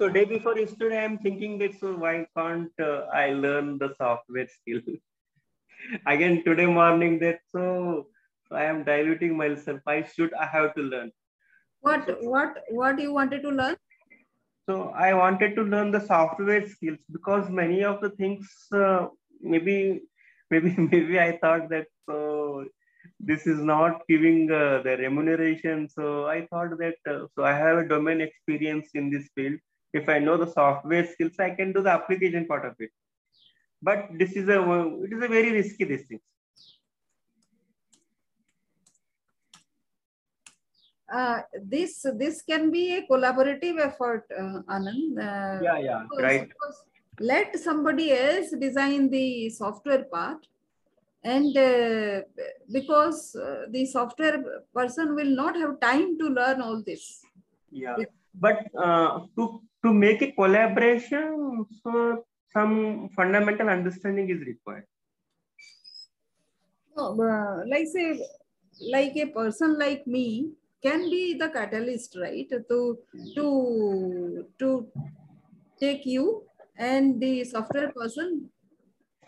[0.00, 4.46] So day before yesterday, I'm thinking that so why can't uh, I learn the software
[4.46, 4.80] skill?
[6.06, 8.06] Again today morning that so
[8.52, 9.80] I am diluting myself.
[9.88, 11.10] I should I have to learn.
[11.80, 13.76] What what what you wanted to learn?
[14.66, 19.08] So I wanted to learn the software skills because many of the things uh,
[19.40, 20.02] maybe
[20.52, 22.66] maybe maybe I thought that so
[23.18, 25.88] this is not giving uh, the remuneration.
[25.88, 29.58] So I thought that uh, so I have a domain experience in this field.
[29.92, 32.90] If I know the software skills, I can do the application part of it.
[33.80, 34.60] But this is a
[35.04, 36.20] it is a very risky this thing.
[41.10, 45.16] Uh, this this can be a collaborative effort, uh, Anand.
[45.16, 46.50] Uh, Yeah, yeah, right.
[47.20, 50.46] let somebody else design the software part
[51.24, 52.20] and uh,
[52.70, 54.42] because uh, the software
[54.74, 57.22] person will not have time to learn all this
[57.70, 57.96] yeah
[58.34, 64.86] but uh, to to make a collaboration so some fundamental understanding is required
[66.96, 68.20] no, uh, like say
[68.90, 70.52] like a person like me
[70.82, 72.98] can be the catalyst right to
[73.34, 74.86] to to
[75.80, 76.44] take you
[76.76, 78.50] and the software person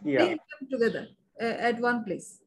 [0.04, 0.34] yeah
[0.70, 1.08] together
[1.40, 2.40] uh, at one place.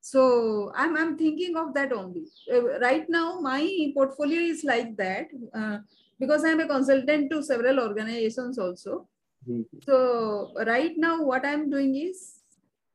[0.00, 2.26] So I'm, I'm thinking of that only.
[2.52, 5.78] Uh, right now, my portfolio is like that uh,
[6.18, 9.08] because I'm a consultant to several organizations also.
[9.48, 9.78] Mm-hmm.
[9.86, 12.40] So right now, what I'm doing is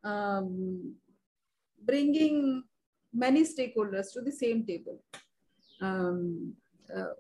[0.04, 0.96] um,
[1.86, 2.64] bringing
[3.14, 5.02] many stakeholders to the same table.
[5.82, 6.54] Um,
[6.96, 7.14] uh,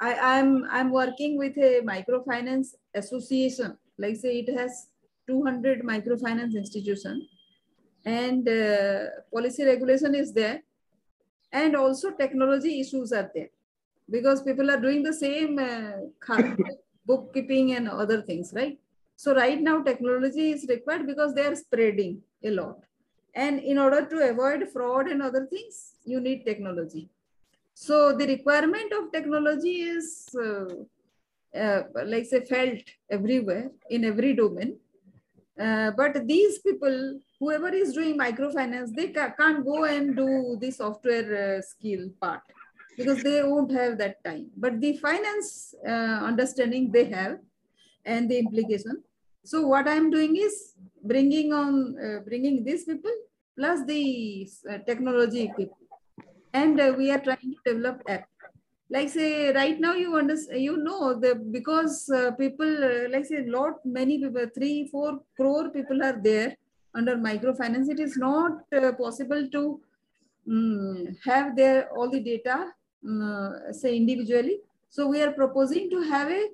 [0.00, 3.76] I, am I'm, I'm working with a microfinance association.
[3.98, 4.88] Like say it has
[5.26, 7.26] 200 microfinance institution
[8.04, 10.62] and uh, policy regulation is there
[11.52, 13.48] and also technology issues are there
[14.10, 16.36] because people are doing the same uh,
[17.06, 18.78] bookkeeping and other things right?
[19.16, 22.78] So right now technology is required because they are spreading a lot.
[23.34, 27.08] And in order to avoid fraud and other things you need technology.
[27.74, 34.76] So the requirement of technology is uh, uh, like say felt everywhere in every domain.
[35.58, 40.70] Uh, but these people, whoever is doing microfinance, they ca can't go and do the
[40.70, 42.42] software uh, skill part
[42.96, 44.50] because they won't have that time.
[44.56, 47.38] But the finance uh, understanding they have
[48.04, 49.02] and the implication.
[49.44, 53.12] So what I'm doing is bringing on, uh, bringing these people
[53.58, 55.76] plus the uh, technology people.
[56.52, 58.28] And we are trying to develop app
[58.90, 63.44] like say right now you understand you know the because uh, people uh, like say
[63.46, 66.56] lot many people three four crore people are there
[66.94, 69.80] under microfinance it is not uh, possible to
[70.50, 72.66] um, have their all the data
[73.72, 74.60] say individually.
[74.88, 76.44] So we are proposing to have a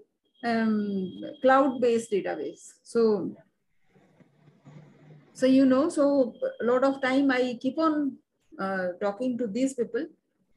[0.44, 2.72] um, cloud based database.
[2.82, 3.32] So
[5.32, 8.16] so you know so a lot of time i keep on
[8.58, 10.06] uh, talking to these people.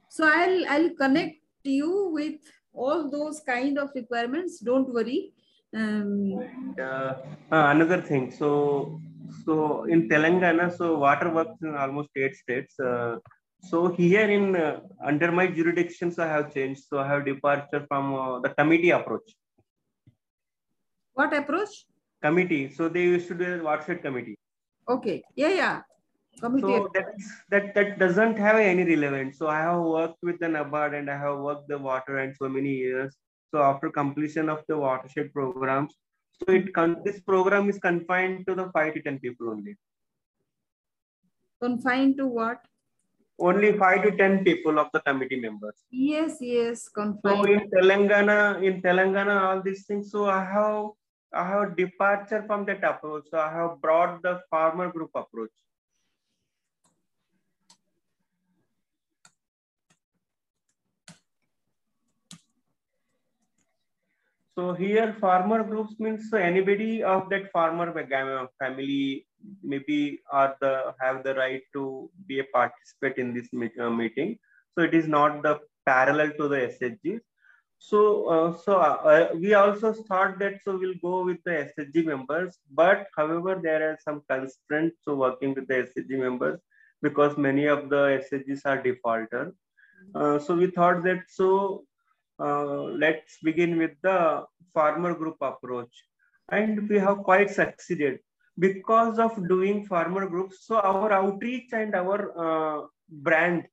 [0.10, 2.40] So i'll i'll connect you with
[2.74, 4.60] all those kind of requirements.
[4.60, 5.32] Don't worry.
[5.76, 7.16] Um, and, uh,
[7.52, 8.32] another thing.
[8.32, 9.00] So
[9.46, 12.80] so in telangana so WOTR works in almost eight states.
[12.80, 13.18] Uh,
[13.70, 14.80] so here in uh,
[15.12, 19.30] under my jurisdictions, i have changed so i have departure from uh, the committee approach
[21.14, 21.74] what approach
[22.26, 24.38] committee so they used to do a watershed committee
[24.96, 25.82] okay yeah yeah
[26.40, 26.68] Committee.
[26.68, 27.06] So that,
[27.50, 29.38] that that doesn't have any relevance.
[29.38, 32.50] So I have worked with the NABARD and I have worked the WOTR and so
[32.50, 33.16] many years.
[33.52, 35.94] So after completion of the watershed programs,
[36.40, 39.76] so it con this program is confined to the five to ten people only.
[41.62, 42.60] Confined to what?
[43.40, 45.84] Only five to ten people of the committee members.
[45.90, 47.38] Yes, yes, confined.
[47.38, 50.12] So in Telangana, in Telangana, all these things.
[50.12, 50.90] So I have
[51.34, 53.24] I have departure from that approach.
[53.32, 55.50] So I have brought the farmer group approach.
[64.56, 67.92] So here farmer groups means anybody of that farmer
[68.60, 69.26] family
[69.62, 73.48] maybe are the have the right to be a participant in this
[73.80, 74.38] uh, meeting.
[74.74, 77.20] So it is not the parallel to the SHG.
[77.80, 82.06] So uh, so uh, uh, we also thought that so we'll go with the SHG
[82.06, 86.60] members, but however there are some constraints to working with the SHG members
[87.02, 89.54] because many of the SHGs are defaulter.
[90.16, 91.84] Uh, so we thought that so
[92.40, 94.44] uh, let's begin with the
[94.74, 95.94] farmer group approach.
[96.50, 98.20] And we have quite succeeded
[98.60, 100.66] because of doing farmer groups.
[100.66, 103.66] So our outreach and our uh, brand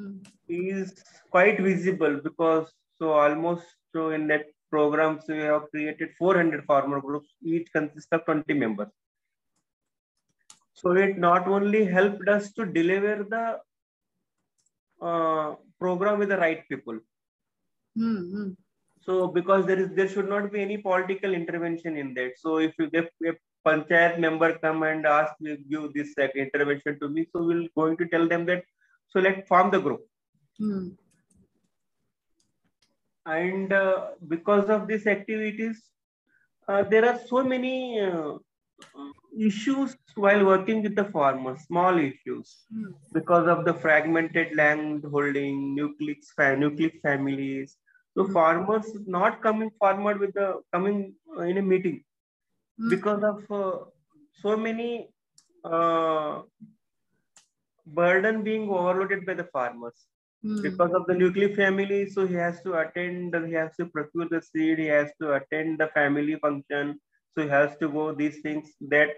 [0.00, 0.24] mm.
[0.48, 7.00] is quite visible because so almost so in that programs we have created 400 farmer
[7.00, 8.88] groups, each consists of 20 members.
[10.74, 16.98] So it not only helped us to deliver the uh, program with the right people,
[17.98, 18.50] Mm-hmm.
[19.02, 22.32] So because there is there should not be any political intervention in that.
[22.38, 23.34] So if you if a
[23.66, 26.14] panchayat member come and ask me give this
[26.44, 28.64] intervention to me, so we'll going to tell them that
[29.08, 30.00] so let's form the group.
[30.60, 30.96] Mm.
[33.26, 35.82] And uh, because of these activities,
[36.68, 38.34] uh, there are so many uh,
[39.38, 42.94] issues while working with the farmers, small issues, mm.
[43.12, 46.18] because of the fragmented land holding, nucleic,
[46.58, 47.76] nucleic families,
[48.16, 48.32] so mm.
[48.32, 52.02] farmers not coming forward with the coming in a meeting
[52.78, 52.88] mm.
[52.88, 53.84] because of uh,
[54.42, 55.10] so many
[55.64, 56.42] uh,
[57.86, 60.06] burden being overloaded by the farmers
[60.42, 60.60] Hmm.
[60.62, 62.08] because of the nuclear family.
[62.08, 65.78] So he has to attend, he has to procure the seed, he has to attend
[65.78, 67.00] the family function.
[67.34, 69.10] So he has to go these things that,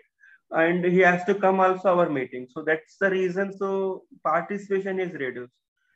[0.50, 2.46] and he has to come also our meeting.
[2.50, 3.52] So that's the reason.
[3.56, 5.52] So participation is reduced.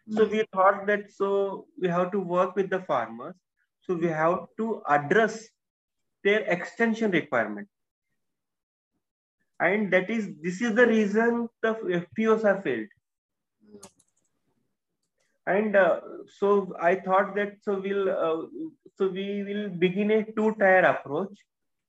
[0.08, 0.28] So Hmm.
[0.28, 3.34] we thought that so we have to work with the farmers.
[3.82, 5.48] So we have to address
[6.24, 7.68] their extension requirement.
[9.60, 12.88] And that is this is the reason the FPOs are failed.
[15.46, 16.00] And uh,
[16.38, 18.46] so I thought that so we'll uh,
[18.96, 21.36] so we will begin a two-tier approach.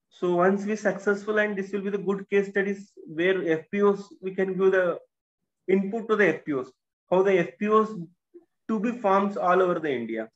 [0.10, 4.36] So once we successful and this will be the good case studies where FPOs we
[4.36, 5.00] can give the
[5.68, 6.68] input to the FPOs,
[7.10, 8.08] how the FPOs
[8.68, 10.30] to be forms all over the India.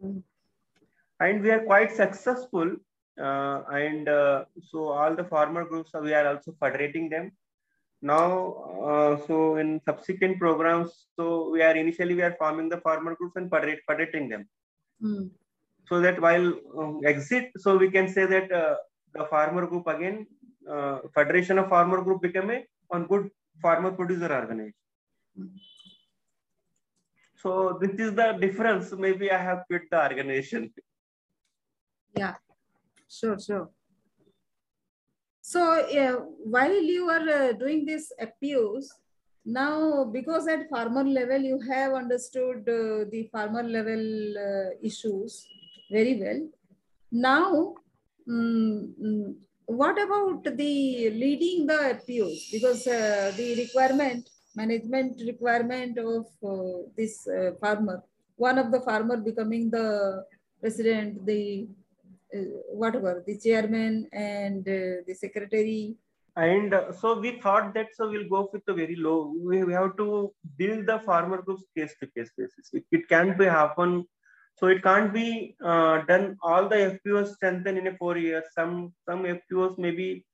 [0.00, 0.18] Hmm.
[1.20, 2.76] And we are quite successful.
[3.20, 7.30] Uh, and uh, so all the farmer groups we are also federating them.
[8.00, 13.14] Now uh, so in subsequent programs so we are initially we are forming the farmer
[13.14, 14.48] groups and federate, federating them.
[15.00, 15.26] Hmm.
[15.88, 16.48] so that while
[16.78, 18.76] um, exit so we can say that uh,
[19.14, 20.26] the farmer group again
[20.70, 23.28] uh, federation of farmer group become a on good
[23.60, 24.74] farmer producer organization.
[25.36, 25.48] Hmm.
[27.42, 28.92] so this is the difference.
[28.92, 30.72] Maybe i have quit the organization.
[32.16, 32.34] Yeah,
[33.18, 33.70] sure, sure.
[35.40, 35.60] So
[36.44, 38.86] while you are uh, doing this FPOs,
[39.44, 45.46] now because at farmer level you have understood uh, the farmer level uh, issues
[45.90, 46.48] very well.
[47.10, 47.74] Now,
[48.28, 49.34] mm,
[49.66, 52.50] what about the leading the FPOs?
[52.50, 58.02] Because uh, the requirement, management requirement of uh, this uh, farmer,
[58.36, 60.24] one of the farmer becoming the
[60.60, 61.68] president, the
[62.68, 65.96] whatever, the chairman and uh, the secretary.
[66.36, 69.34] And uh, so we thought that so we'll go with the very low.
[69.38, 72.70] We, we have to build the farmer groups case to case basis.
[72.72, 74.06] It, it can't be happen.
[74.58, 78.44] So it can't be uh, done all the FPOs strengthen in a four years.
[78.54, 80.24] Some some FPOs maybe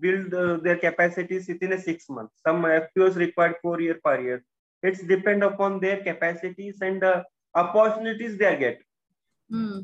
[0.00, 2.34] build uh, their capacities within a six months.
[2.46, 4.44] Some FPOs require four year per year.
[4.82, 8.82] It's depend upon their capacities and uh, opportunities they get.
[9.50, 9.80] Hmm.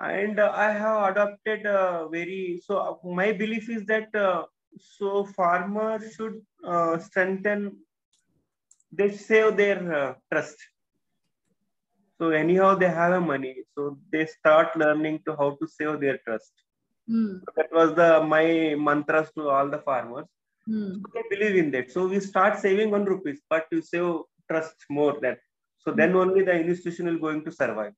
[0.00, 4.44] And i have adopted uh, very so uh, my belief is that uh,
[4.78, 7.72] so farmers should uh, strengthen
[8.92, 10.56] they save their uh, trust.
[12.18, 13.56] So anyhow they have a money.
[13.74, 16.52] So they start learning to how to save their trust.
[17.08, 17.38] Hmm.
[17.56, 20.26] that was the my mantras to all the farmers.
[20.66, 20.92] Hmm.
[21.14, 21.90] they believe in that.
[21.90, 24.10] So we start saving one rupees but you save
[24.50, 25.36] trust more than
[25.78, 27.92] so then only the institution will going to survive.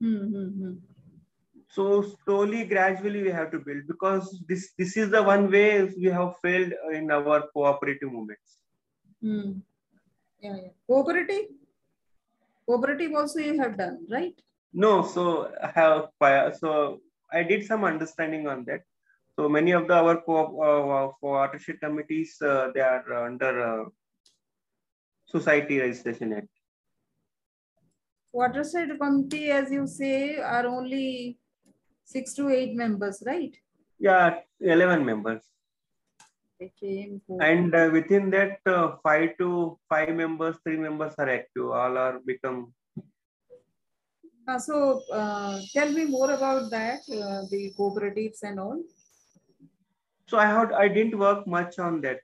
[0.00, 0.74] Hmm.
[1.74, 6.10] So slowly gradually we have to build because this this is the one way we
[6.18, 8.58] have failed in our cooperative movements
[9.22, 9.50] Hmm.
[10.40, 10.72] Yeah, yeah.
[10.88, 11.44] Cooperative.
[12.66, 14.34] Cooperative also you have done, right?
[14.72, 16.08] no so i have
[16.58, 17.00] so
[17.32, 18.80] i did some understanding on that
[19.36, 20.36] so many of the our co
[20.68, 23.84] uh, watershed committees uh, they are under uh,
[25.26, 26.48] society registration act
[28.34, 31.38] Watershed committee, as you say, are only
[32.14, 33.54] six to eight members, right?
[34.06, 34.28] yeah
[34.74, 35.42] 11 members
[36.60, 39.48] They came for- and uh, within that uh, five to
[39.92, 42.60] five members three members are active all are become
[44.52, 44.76] Uh, so
[45.18, 48.78] uh, tell me more about that, uh, the cooperatives and all.
[50.30, 52.22] so i had i didn't work much on that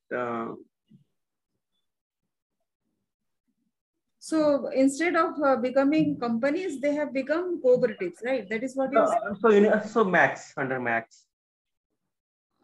[4.29, 8.47] So instead of uh, becoming companies, they have become cooperatives, right?
[8.51, 11.25] That is what you said Uh, so you know, so MACS under MACS.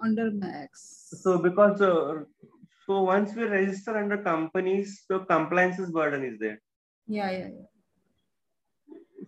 [0.07, 0.83] under MACS.
[1.23, 2.25] So because uh,
[2.85, 6.61] so once we register under companies, so compliances burden is there.
[7.07, 7.69] Yeah, yeah, yeah.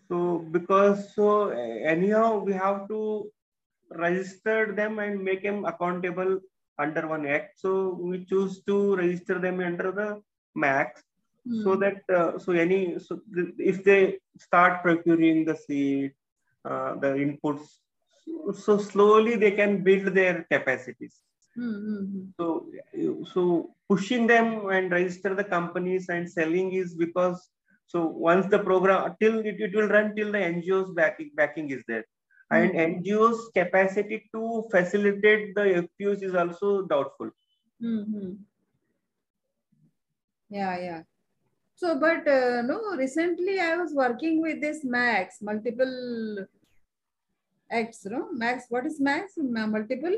[0.08, 0.20] So
[0.58, 1.30] because so
[1.94, 3.00] anyhow we have to
[4.06, 6.38] register them and make them accountable
[6.78, 7.60] under one act.
[7.64, 7.72] So
[8.08, 10.08] we choose to register them under the
[10.66, 11.05] MACS
[11.52, 11.80] so Hmm.
[11.82, 16.12] that uh, so any so th- if they start procuring the seed,
[16.64, 17.66] uh, the inputs,
[18.54, 21.22] so, slowly they can build their capacities.
[21.54, 22.24] Hmm, hmm, hmm.
[22.38, 22.46] so
[23.32, 23.42] so
[23.88, 27.50] pushing them and register the companies and selling is because
[27.86, 31.82] so once the program till it, it will run till the ngos backing backing is
[31.88, 32.04] there
[32.50, 37.30] and ngos capacity to facilitate the fpos is also doubtful
[37.80, 38.32] Hmm, hmm.
[40.48, 41.02] Yeah, yeah.
[41.76, 46.46] So, but uh, no, recently I was working with this MACS, multiple
[47.70, 48.28] acts, no?
[48.32, 49.32] MACS, what is MACS?
[49.36, 50.16] Multiple?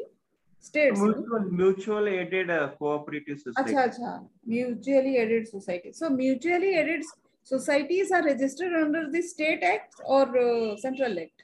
[0.60, 1.01] states.
[1.01, 1.06] no?
[1.06, 3.72] Mutual, mutual aided uh, cooperative society.
[3.72, 4.26] Acha, acha.
[4.47, 5.93] Mutually aided society.
[5.93, 7.05] So mutually aided
[7.43, 11.43] societies are registered under the state act or uh, central act?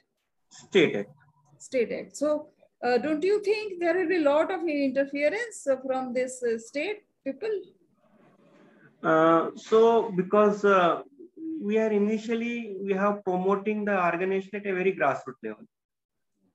[0.49, 1.09] State act.
[1.57, 2.17] State act.
[2.17, 2.47] So
[2.83, 7.03] uh, don't you think there will be a lot of interference from this uh, state
[7.23, 7.49] people?
[9.05, 11.01] Uh, so because uh,
[11.61, 15.65] we are initially we have promoting the organization at a very grassroots level.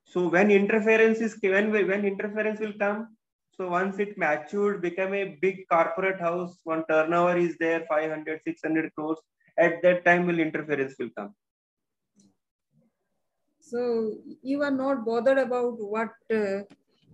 [0.03, 3.15] So when interference is when when interference will come,
[3.57, 8.91] so once it matured, become a big corporate house, one turnover is there, 500, 600
[8.95, 9.19] crores.
[9.57, 11.33] At that time, will interference will come.
[13.59, 16.61] So you are not bothered about what uh,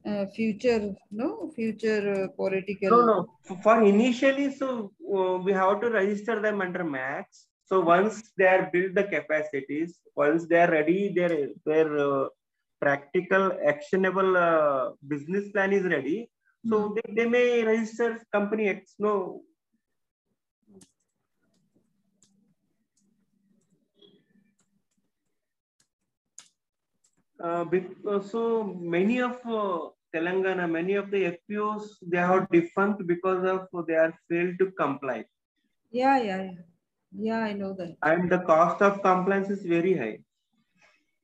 [0.07, 2.89] uh, future, no, future uh, political.
[2.91, 3.17] No, no.
[3.63, 7.47] For- initially, so uh, we have to register them under MACS.
[7.65, 12.27] So once they are built the capacities, once they are ready, their their uh,
[12.79, 16.29] practical actionable uh, business plan is ready.
[16.69, 18.95] So they, they may register company X.
[18.99, 19.43] No.
[27.39, 27.65] Uh,
[28.09, 33.87] uh, so many of uh, Telangana, many of the FPOs, they are defunct because of
[33.87, 35.25] they are failed to comply.
[35.91, 36.51] Yeah, yeah, yeah.
[37.19, 37.95] Yeah, I know that.
[38.03, 40.19] And the cost of compliance is very high.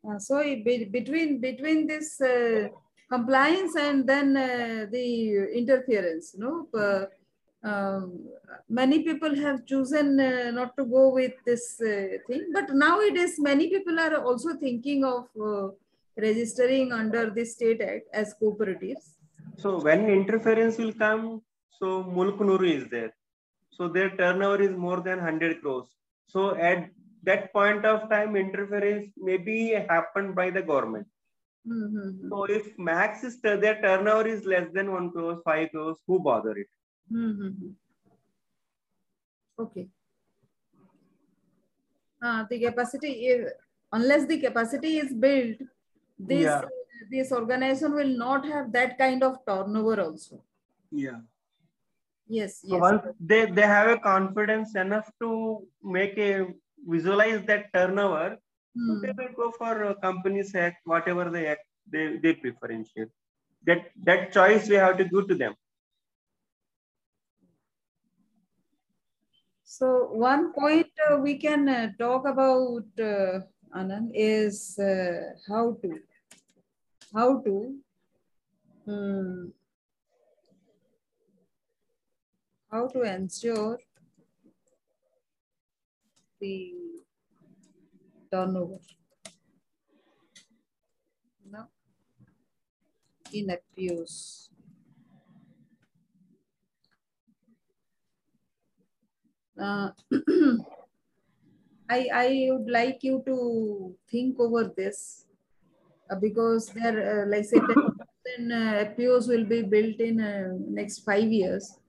[0.09, 2.67] Uh, so be, between between this uh,
[3.11, 6.67] compliance and then uh, the interference, no,
[7.63, 8.27] um,
[8.69, 12.51] many people have chosen uh, not to go with this uh, thing.
[12.53, 15.69] But nowadays, many people are also thinking of uh,
[16.17, 19.15] registering under the state act as cooperatives.
[19.57, 21.41] So when interference will come,
[21.79, 23.13] so Mulkanoor is there.
[23.71, 25.87] So their turnover is more than 100 crores.
[26.27, 26.89] So at
[27.23, 31.07] that point of time, interference may be happened by the government.
[31.67, 32.29] Mm-hmm.
[32.29, 36.57] So if MACS is their turnover is less than 1 crores, 5 crores, who bother
[36.57, 36.67] it?
[37.11, 37.69] Mm-hmm.
[39.59, 39.87] Okay.
[42.21, 43.51] Uh, the capacity, is,
[43.91, 45.57] unless the capacity is built,
[46.27, 46.61] this Yeah.
[47.11, 50.43] this organization will not have that kind of turnover also.
[50.91, 51.21] Yeah.
[52.27, 52.79] Yes, yes.
[52.81, 56.47] once they, they have a confidence enough to make a
[56.87, 58.37] visualize that turnover,
[58.75, 59.01] so Hmm.
[59.01, 63.09] they will go for uh, companies act, whatever they act, they, they preferentiate.
[63.65, 65.53] That that choice we have to give to them.
[69.63, 73.39] So one point uh, we can uh, talk about, uh,
[73.75, 75.99] Anand, is uh, how to,
[77.13, 77.75] how to,
[78.85, 79.45] hmm,
[82.71, 83.77] how to ensure
[86.39, 86.73] the
[88.31, 88.79] turnover.
[91.49, 91.67] No,
[93.31, 94.49] in FPOs.
[99.59, 99.91] Uh,
[101.89, 105.27] I, I would like you to think over this
[106.15, 111.31] because there, uh, like say, 10,000 uh, FPOs will be built in uh, next five
[111.31, 111.79] years.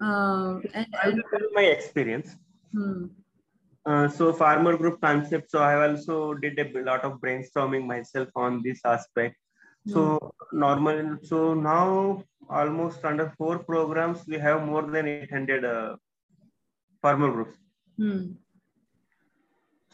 [0.00, 2.36] Uh, and, I will tell my experience.
[2.72, 3.06] hmm,
[3.84, 5.50] Uh, so farmer group concept.
[5.50, 9.36] So I also did a lot of brainstorming myself on this aspect.
[9.86, 10.18] So
[10.52, 11.18] normal.
[11.22, 15.96] So now almost under four programs, we have more than 800 uh,
[17.00, 17.56] farmer groups.
[17.96, 18.32] hmm,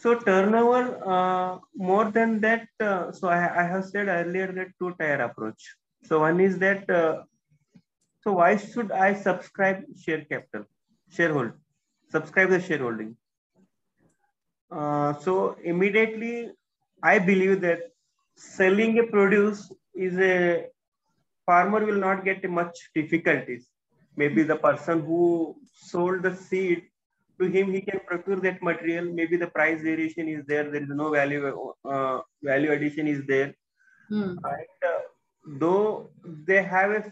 [0.02, 4.94] So turnover, uh, more than that, uh, so I, I have said earlier that two
[4.98, 5.62] tier approach.
[6.02, 7.22] So one is that, uh,
[8.22, 10.64] so why should I subscribe share capital,
[11.16, 11.52] sharehold,
[12.10, 13.16] subscribe the shareholding?
[14.72, 16.50] Uh, so immediately,
[17.00, 17.82] I believe that
[18.36, 20.66] selling a produce is a
[21.46, 23.68] farmer will not get much difficulties.
[24.16, 26.88] Maybe the person who sold the seed
[27.42, 29.04] to him he can procure that material.
[29.20, 30.70] Maybe the price variation is there.
[30.70, 33.54] There is no value uh, value addition is there.
[34.08, 35.02] Hmm, and uh,
[35.62, 36.10] though
[36.48, 37.02] they have a,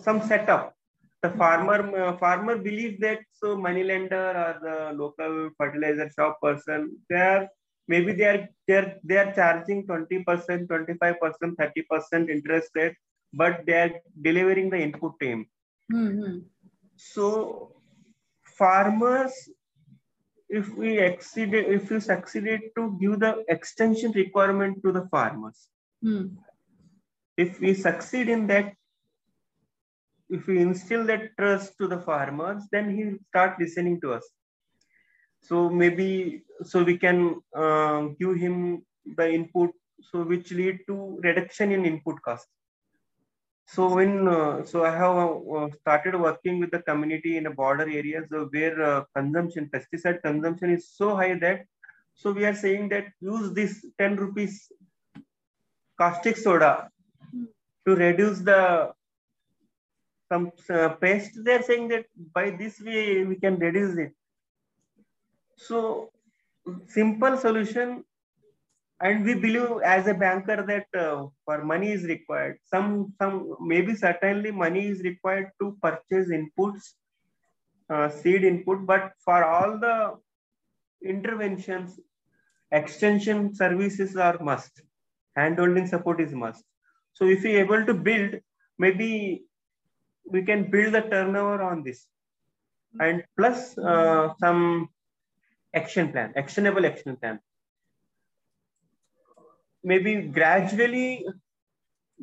[0.00, 0.74] some setup.
[1.22, 6.96] The farmer uh, farmer believes that so money lender or the local fertilizer shop person
[7.10, 7.48] they are
[7.88, 10.24] maybe they are they are, they are charging 20%
[10.66, 12.96] 25% 30% interest rate
[13.34, 13.92] but they are
[14.22, 15.46] delivering the input to him.
[15.90, 16.38] Hmm, hmm.
[16.96, 17.79] so
[18.60, 19.34] farmers,
[20.60, 25.68] if we exceeded, if we succeeded to give the extension requirement to the farmers,
[26.02, 26.26] Hmm.
[27.36, 28.74] if we succeed in that,
[30.36, 34.28] if we instill that trust to the farmers, then he will start listening to us.
[35.48, 38.56] So maybe so we can uh, give him
[39.20, 39.70] the input,
[40.10, 40.96] so which lead to
[41.28, 42.46] reduction in input cost.
[43.72, 45.16] So when uh, so I have
[45.56, 50.70] uh, started working with the community in the border areas where uh, consumption, pesticide consumption
[50.70, 51.66] is so high that
[52.14, 54.72] so we are saying that use this 10 rupees
[55.96, 56.90] caustic soda
[57.86, 58.92] to reduce the
[60.28, 61.38] some uh, pest.
[61.44, 64.12] They're saying that by this way we can reduce it.
[65.56, 66.10] So
[66.88, 68.04] simple solution
[69.00, 72.58] and we believe as a banker that uh, for money is required.
[72.64, 76.94] Some some maybe certainly money is required to purchase inputs
[77.88, 80.16] uh, seed input but for all the
[81.02, 81.98] interventions
[82.72, 84.82] extension services are must.
[85.36, 86.64] Handholding support is must.
[87.14, 88.34] So if we able to build
[88.78, 89.42] maybe
[90.26, 92.06] we can build the turnover on this.
[92.98, 94.90] And plus uh, some
[95.74, 97.38] action plan actionable action plan
[99.82, 101.24] maybe gradually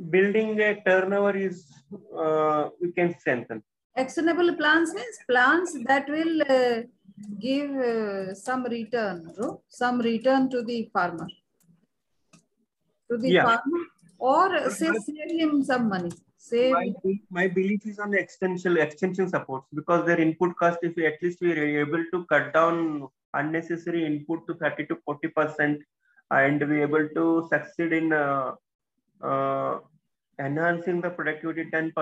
[0.09, 1.65] building a turnover is
[2.15, 3.63] uh, we can strengthen.
[3.95, 6.81] Actionable plans means plans that will uh,
[7.39, 11.27] give uh, some return, bro, some return to the farmer,
[13.09, 13.43] to the yeah.
[13.43, 13.83] farmer,
[14.19, 16.11] or say save him some money.
[16.37, 16.73] Save.
[16.73, 16.93] My,
[17.31, 21.21] my belief is on the extension extension supports because their input cost, if we, at
[21.23, 25.81] least we are able to cut down unnecessary input to 30 to 40 percent
[26.31, 28.51] and be able to succeed in uh,
[29.21, 29.79] uh,
[30.39, 31.93] enhancing the productivity 10%.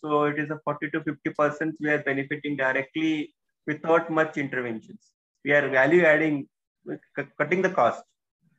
[0.00, 3.34] So it is a 40 to 50% we are benefiting directly
[3.66, 5.12] without much interventions.
[5.44, 6.48] We are value adding,
[7.38, 8.02] cutting the cost.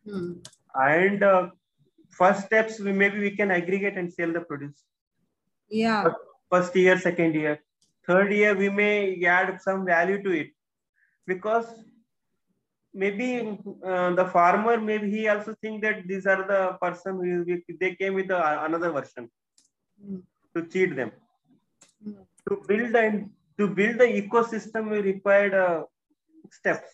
[0.06, 0.34] Hmm.
[0.76, 1.50] And uh,
[2.10, 4.84] first steps, we maybe we can aggregate and sell the produce.
[5.70, 6.10] Yeah.
[6.52, 7.60] First year, second year.
[8.06, 10.48] Third year, we may add some value to it
[11.26, 11.66] because
[12.94, 17.96] maybe uh, the farmer maybe he also think that these are the person who they
[17.96, 19.30] came with the, another version
[20.04, 20.22] mm.
[20.56, 21.12] to cheat them
[22.08, 22.26] mm.
[22.48, 25.84] to build and to build the ecosystem we required uh,
[26.52, 26.90] steps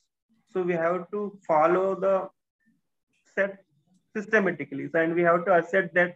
[0.51, 2.15] so we have to follow the
[3.35, 3.59] set
[4.15, 6.15] systematically and we have to accept that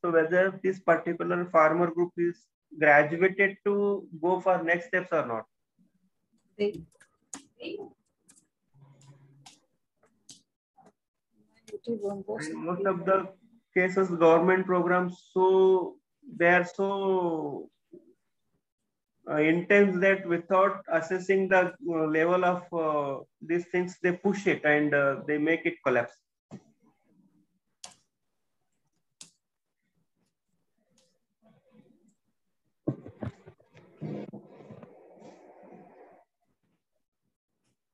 [0.00, 2.46] so whether this particular farmer group is
[2.78, 5.44] graduated to go for next steps or not
[12.54, 13.18] most of the
[13.74, 15.96] cases government programs so
[16.38, 17.70] they are so
[19.28, 24.64] uh, intense that without assessing the uh, level of uh, these things they push it
[24.64, 26.14] and uh, they make it collapse.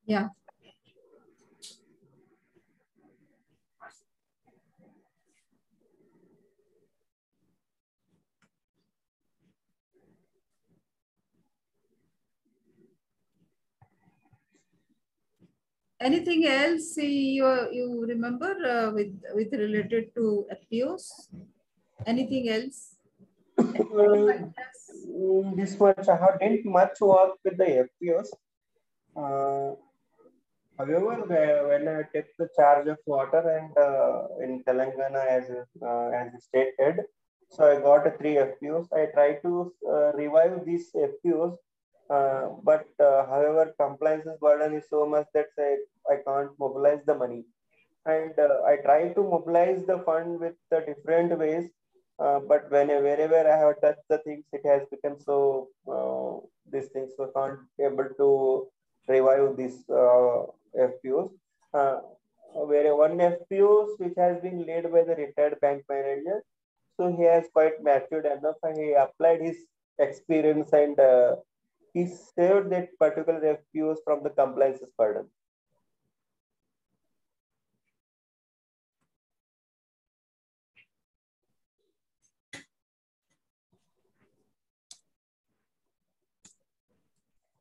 [0.07, 0.29] Yeah
[16.01, 21.29] anything else you, you remember uh, with, with related to FPOs?
[22.07, 22.97] Anything else?
[23.59, 28.29] Um, this much, I have done much work with the FPOs.
[29.17, 29.75] Uh,
[30.79, 31.25] however,
[31.69, 35.51] when I take the charge of WOTR and uh, in Telangana as
[35.83, 37.01] uh, as a state head,
[37.51, 38.87] so I got three FPOs.
[38.93, 41.57] I try to uh, revive these FPOs
[42.11, 45.77] uh, but uh, however, compliance burden is so much that I,
[46.11, 47.45] I can't mobilize the money.
[48.07, 51.69] And uh, I try to mobilize the fund with the different ways.
[52.19, 56.89] Uh, but when wherever I have touched the things, it has become so uh, these
[56.89, 58.67] things so can't able to
[59.07, 61.31] revive these FPOs.
[62.55, 66.43] where one FPOs which has been led by the retired bank manager,
[66.97, 69.59] so he has quite matured enough and he applied his
[69.99, 70.99] experience and
[71.93, 75.29] he saved that particular FPOs from the compliances burden.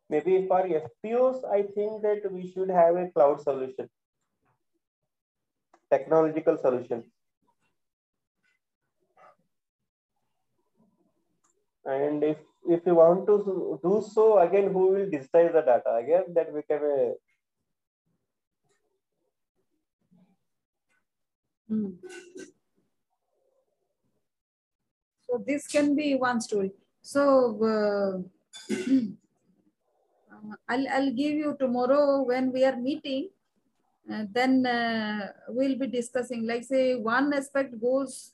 [0.09, 3.89] Maybe for FPOs, I think that we should have a cloud solution,
[5.91, 7.03] technological solution.
[11.85, 12.37] And if
[12.67, 15.95] if you want to do so, again, who will digitize the data?
[15.95, 17.13] Again, that became a
[21.69, 21.89] Hmm.
[25.29, 26.71] So this can be one story.
[27.01, 27.21] So
[27.61, 28.75] uh,
[30.69, 33.29] I'll, I'll give you tomorrow when we are meeting,
[34.11, 38.31] uh, then uh, we'll be discussing like say one aspect goes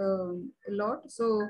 [0.00, 1.10] um, a lot.
[1.12, 1.46] So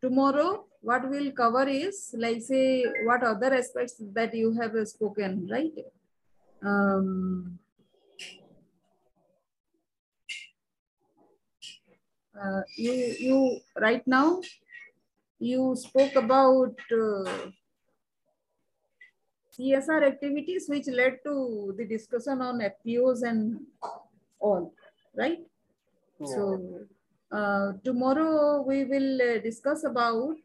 [0.00, 5.72] tomorrow what we'll cover is like say what other aspects that you have spoken, right?
[6.64, 7.58] Um,
[12.40, 14.40] uh, you you right now
[15.38, 17.50] you spoke about uh,
[19.58, 23.60] CSR activities which led to the discussion on FPOs and
[24.40, 24.72] all,
[25.16, 25.38] right?
[26.20, 26.26] Yeah.
[26.26, 26.86] So
[27.32, 30.36] uh, tomorrow we will uh, discuss about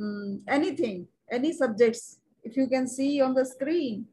[0.00, 2.18] um, anything, any subjects.
[2.44, 4.06] If you can see on the screen,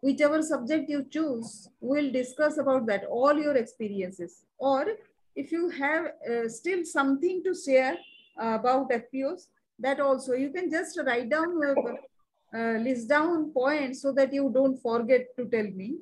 [0.00, 4.44] whichever subject you choose, we'll discuss about that, all your experiences.
[4.58, 4.86] Or
[5.34, 7.96] if you have uh, still something to share
[8.40, 9.46] uh, about FPOs,
[9.78, 14.50] that also you can just write down, uh, uh, list down points so that you
[14.54, 15.96] don't forget to tell me.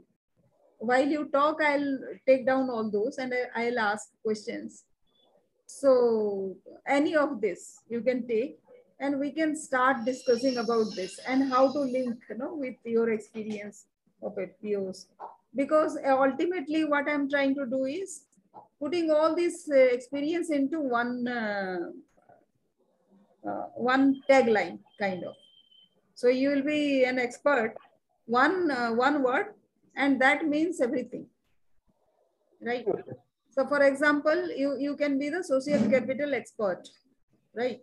[0.78, 4.84] While you talk, I'll take down all those and I'll ask questions.
[5.66, 8.58] So any of this you can take
[9.02, 13.10] and we can start discussing about this and how to link you know, with your
[13.10, 13.86] experience
[14.22, 15.06] of FPOs.
[15.54, 18.22] Because ultimately what I'm trying to do is
[18.80, 21.90] putting all this uh, experience into one uh,
[23.48, 25.34] uh, one tagline kind of.
[26.14, 27.74] So you will be an expert,
[28.26, 29.54] one uh, one word,
[29.96, 31.26] and that means everything,
[32.64, 32.86] right?
[33.50, 36.88] So for example, you, you can be the social capital expert,
[37.54, 37.80] right?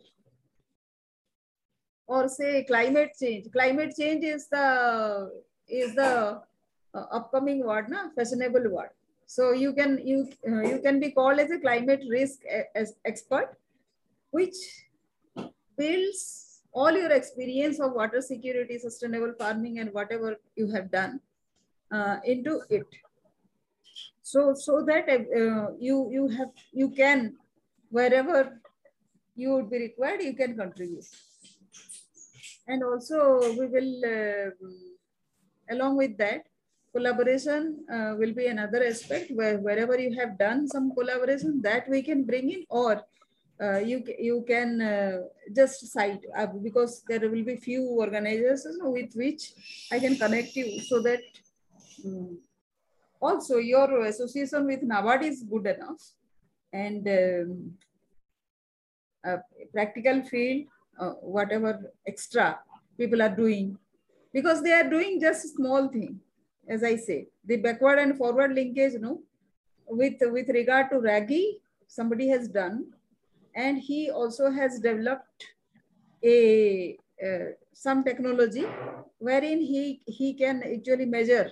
[2.10, 3.52] Or say climate change.
[3.52, 5.32] Climate change is the
[5.68, 6.42] is the
[6.96, 8.10] uh, upcoming word, na?
[8.16, 8.90] fashionable word.
[9.28, 12.40] So you can you uh, you can be called as a climate risk
[12.74, 13.58] as expert,
[14.32, 14.56] which
[15.78, 21.20] builds all your experience of water security, sustainable farming, and whatever you have done
[21.92, 22.88] uh, into it
[24.32, 27.34] so so that uh, you you have you can
[27.98, 28.42] wherever
[29.36, 31.06] you would be required you can contribute
[32.70, 33.20] and also
[33.60, 34.50] we will uh,
[35.74, 36.46] along with that
[36.94, 42.02] collaboration uh, will be another aspect where wherever you have done some collaboration that we
[42.02, 43.04] can bring in or
[43.62, 45.18] uh, you you can uh,
[45.54, 49.52] just cite uh, because there will be few organizations with which
[49.92, 51.22] I can connect you so that
[52.06, 52.38] um,
[53.20, 56.02] also your association with NABARD is good enough
[56.72, 57.74] and um,
[59.74, 60.68] practical field,
[61.00, 62.60] uh, whatever extra
[62.98, 63.78] people are doing,
[64.34, 66.20] because they are doing just small thing,
[66.68, 69.22] as I say, the backward and forward linkage, you know,
[69.88, 72.86] with, with regard to RAGI, somebody has done,
[73.56, 75.46] and he also has developed
[76.24, 78.66] a uh, some technology
[79.18, 81.52] wherein he he can actually measure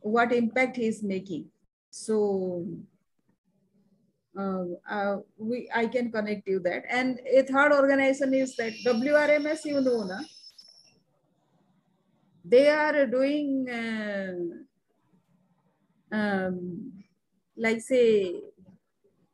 [0.00, 1.46] what impact he is making.
[1.90, 2.66] So
[5.38, 6.84] we I can connect you that.
[6.90, 10.20] And a third organization is that WRMS, you know, na?
[12.44, 14.34] they are doing uh,
[16.14, 16.92] um,
[17.56, 18.40] like say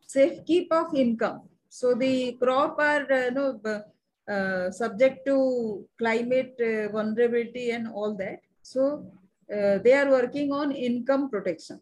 [0.06, 1.42] safe keep of income.
[1.68, 3.60] So the crop are uh, no,
[4.28, 8.40] uh, subject to climate uh, vulnerability and all that.
[8.62, 9.10] So
[9.52, 11.80] uh, they are working on income protection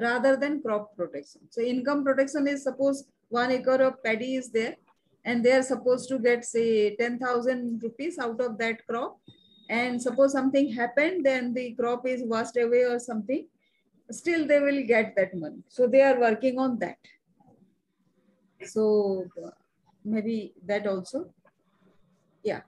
[0.00, 1.42] rather than crop protection.
[1.50, 4.76] So income protection is suppose one acre of paddy is there
[5.24, 9.18] and they are supposed to get say 10,000 rupees out of that crop.
[9.70, 13.46] And suppose something happened, then the crop is washed away or something,
[14.10, 15.62] still they will get that money.
[15.68, 16.96] So they are working on that.
[18.64, 19.26] So
[20.04, 21.30] maybe that also.
[22.42, 22.62] Yeah.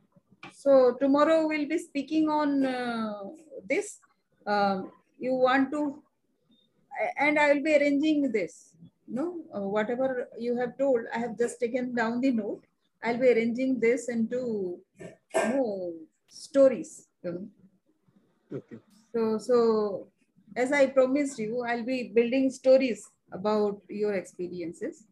[0.53, 3.23] So tomorrow we'll be speaking on uh,
[3.69, 3.99] this.
[4.47, 6.03] Um, you want to,
[7.19, 8.75] and I will be arranging this.
[9.09, 12.65] No, uh, whatever you have told, I have just taken down the note.
[13.03, 15.95] I'll be arranging this into you know,
[16.29, 17.09] stories.
[18.53, 18.77] Okay.
[19.13, 20.09] So, so
[20.57, 25.05] as I promised you, I'll be building stories about your experiences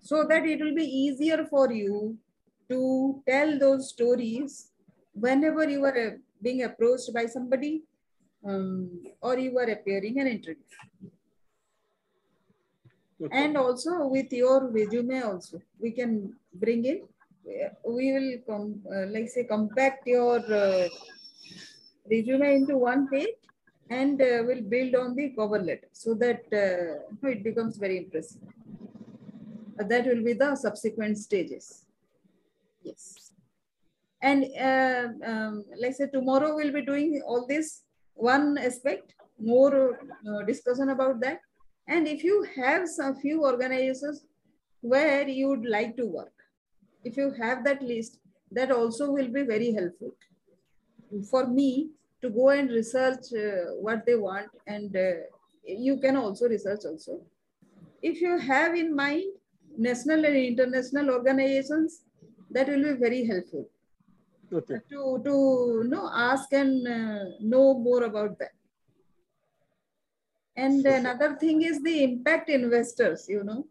[0.00, 2.16] so that it will be easier for you
[2.68, 4.70] to tell those stories
[5.12, 6.10] whenever you are uh,
[6.42, 7.82] being approached by somebody
[8.44, 8.90] um,
[9.20, 10.62] or you are appearing an interview.
[13.22, 13.44] Okay.
[13.44, 17.02] And also with your resume also, we can bring in,
[17.88, 20.88] we will come, uh, like say compact your uh,
[22.10, 23.28] resume into one page
[23.88, 28.40] and uh, we'll build on the cover letter so that uh, it becomes very impressive.
[29.78, 31.84] that will be the subsequent stages.
[32.82, 33.32] Yes.
[34.22, 37.82] And uh, um, let's say tomorrow we'll be doing all this
[38.14, 41.40] one aspect, more uh, discussion about that.
[41.88, 44.24] And if you have some few organizations
[44.80, 46.32] where you would like to work,
[47.04, 48.18] if you have that list,
[48.52, 50.12] that also will be very helpful
[51.30, 51.90] for me
[52.22, 55.12] to go and research uh, what they want and uh,
[55.66, 57.20] you can also research also.
[58.02, 59.24] If you have in mind
[59.76, 62.02] national and international organizations,
[62.50, 63.68] that will be very helpful.
[64.54, 64.78] Okay.
[64.90, 68.52] To, to know, ask and uh, know more about that.
[70.56, 73.66] And another thing is the impact investors, you know.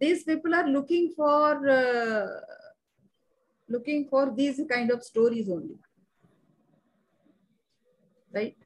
[0.00, 2.26] These people are looking for uh,
[3.68, 5.78] looking for these kind of stories only.
[8.32, 8.56] Right?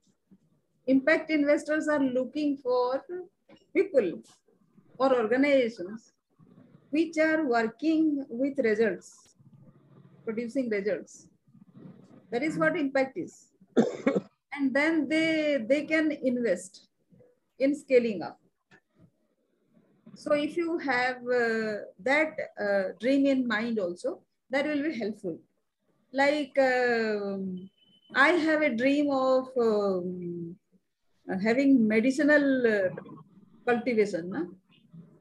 [0.87, 3.03] Impact investors are looking for
[3.75, 4.23] people
[4.99, 6.13] or organizations
[6.91, 9.26] which are working with results,
[10.27, 11.29] producing results.
[12.33, 13.35] That is what impact is.
[14.55, 16.89] and then they, they can invest
[17.59, 18.39] in scaling up.
[20.15, 21.75] So if you have uh,
[22.11, 24.21] that uh, dream in mind also,
[24.51, 25.39] that will be helpful.
[26.13, 27.69] Like um,
[28.15, 30.57] I have a dream of um,
[31.43, 32.89] having medicinal uh,
[33.67, 34.43] cultivation na?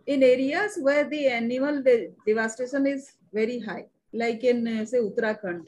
[0.07, 3.85] in areas where the animal de devastation is very high,
[4.23, 5.65] like in uh, say Uttarakhand.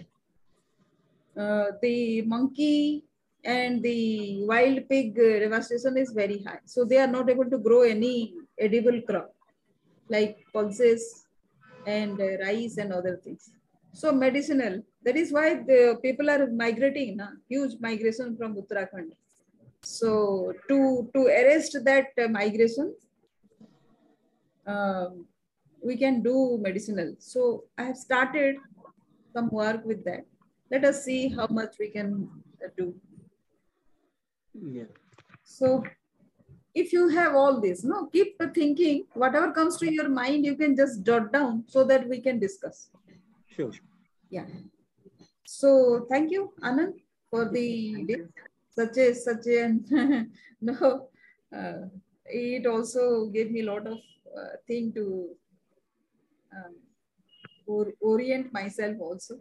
[1.37, 3.03] Uh, the monkey
[3.43, 6.59] and the wild pig devastation is very high.
[6.65, 9.33] So they are not able to grow any edible crop
[10.09, 11.25] like pulses
[11.85, 13.51] and uh, rice and other things.
[13.93, 17.27] So medicinal, that is why the people are migrating, na?
[17.49, 19.11] huge migration from Uttarakhand.
[19.81, 22.93] So to, to arrest that uh, migration,
[24.65, 25.09] uh,
[25.87, 27.13] we can do medicinal.
[27.19, 28.57] So I have started
[29.33, 30.25] some work with that.
[30.71, 32.29] Let us see how much we can
[32.63, 32.93] uh, do.
[34.53, 34.91] Yeah.
[35.43, 35.83] So
[36.75, 40.75] if you have all this, no, keep thinking, whatever comes to your mind, you can
[40.75, 42.89] just jot down so that we can discuss.
[43.47, 43.71] Sure.
[44.29, 44.45] Yeah.
[45.45, 46.95] So thank you, Anand,
[47.29, 48.27] for the
[48.69, 49.61] such a such a
[50.61, 51.09] no.
[51.55, 51.87] Uh,
[52.25, 53.99] it also gave me a lot of
[54.37, 55.29] uh, thing to
[56.55, 56.75] um,
[57.65, 59.39] or, orient myself also.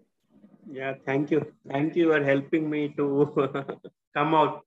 [0.70, 1.52] Yeah, thank you.
[1.68, 3.06] Thank you for helping me to
[4.14, 4.62] come out.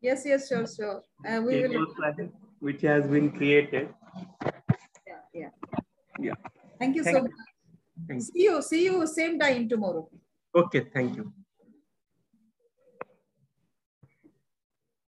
[0.00, 1.02] Yes, yes, sure, sure.
[1.26, 1.86] Uh, we will.
[2.60, 3.88] Which has been created.
[5.06, 5.48] Yeah, yeah.
[6.18, 6.34] Yeah.
[6.78, 8.22] Thank you thank so much.
[8.22, 8.62] See you.
[8.62, 10.08] See you same time tomorrow.
[10.54, 11.32] Okay, thank you.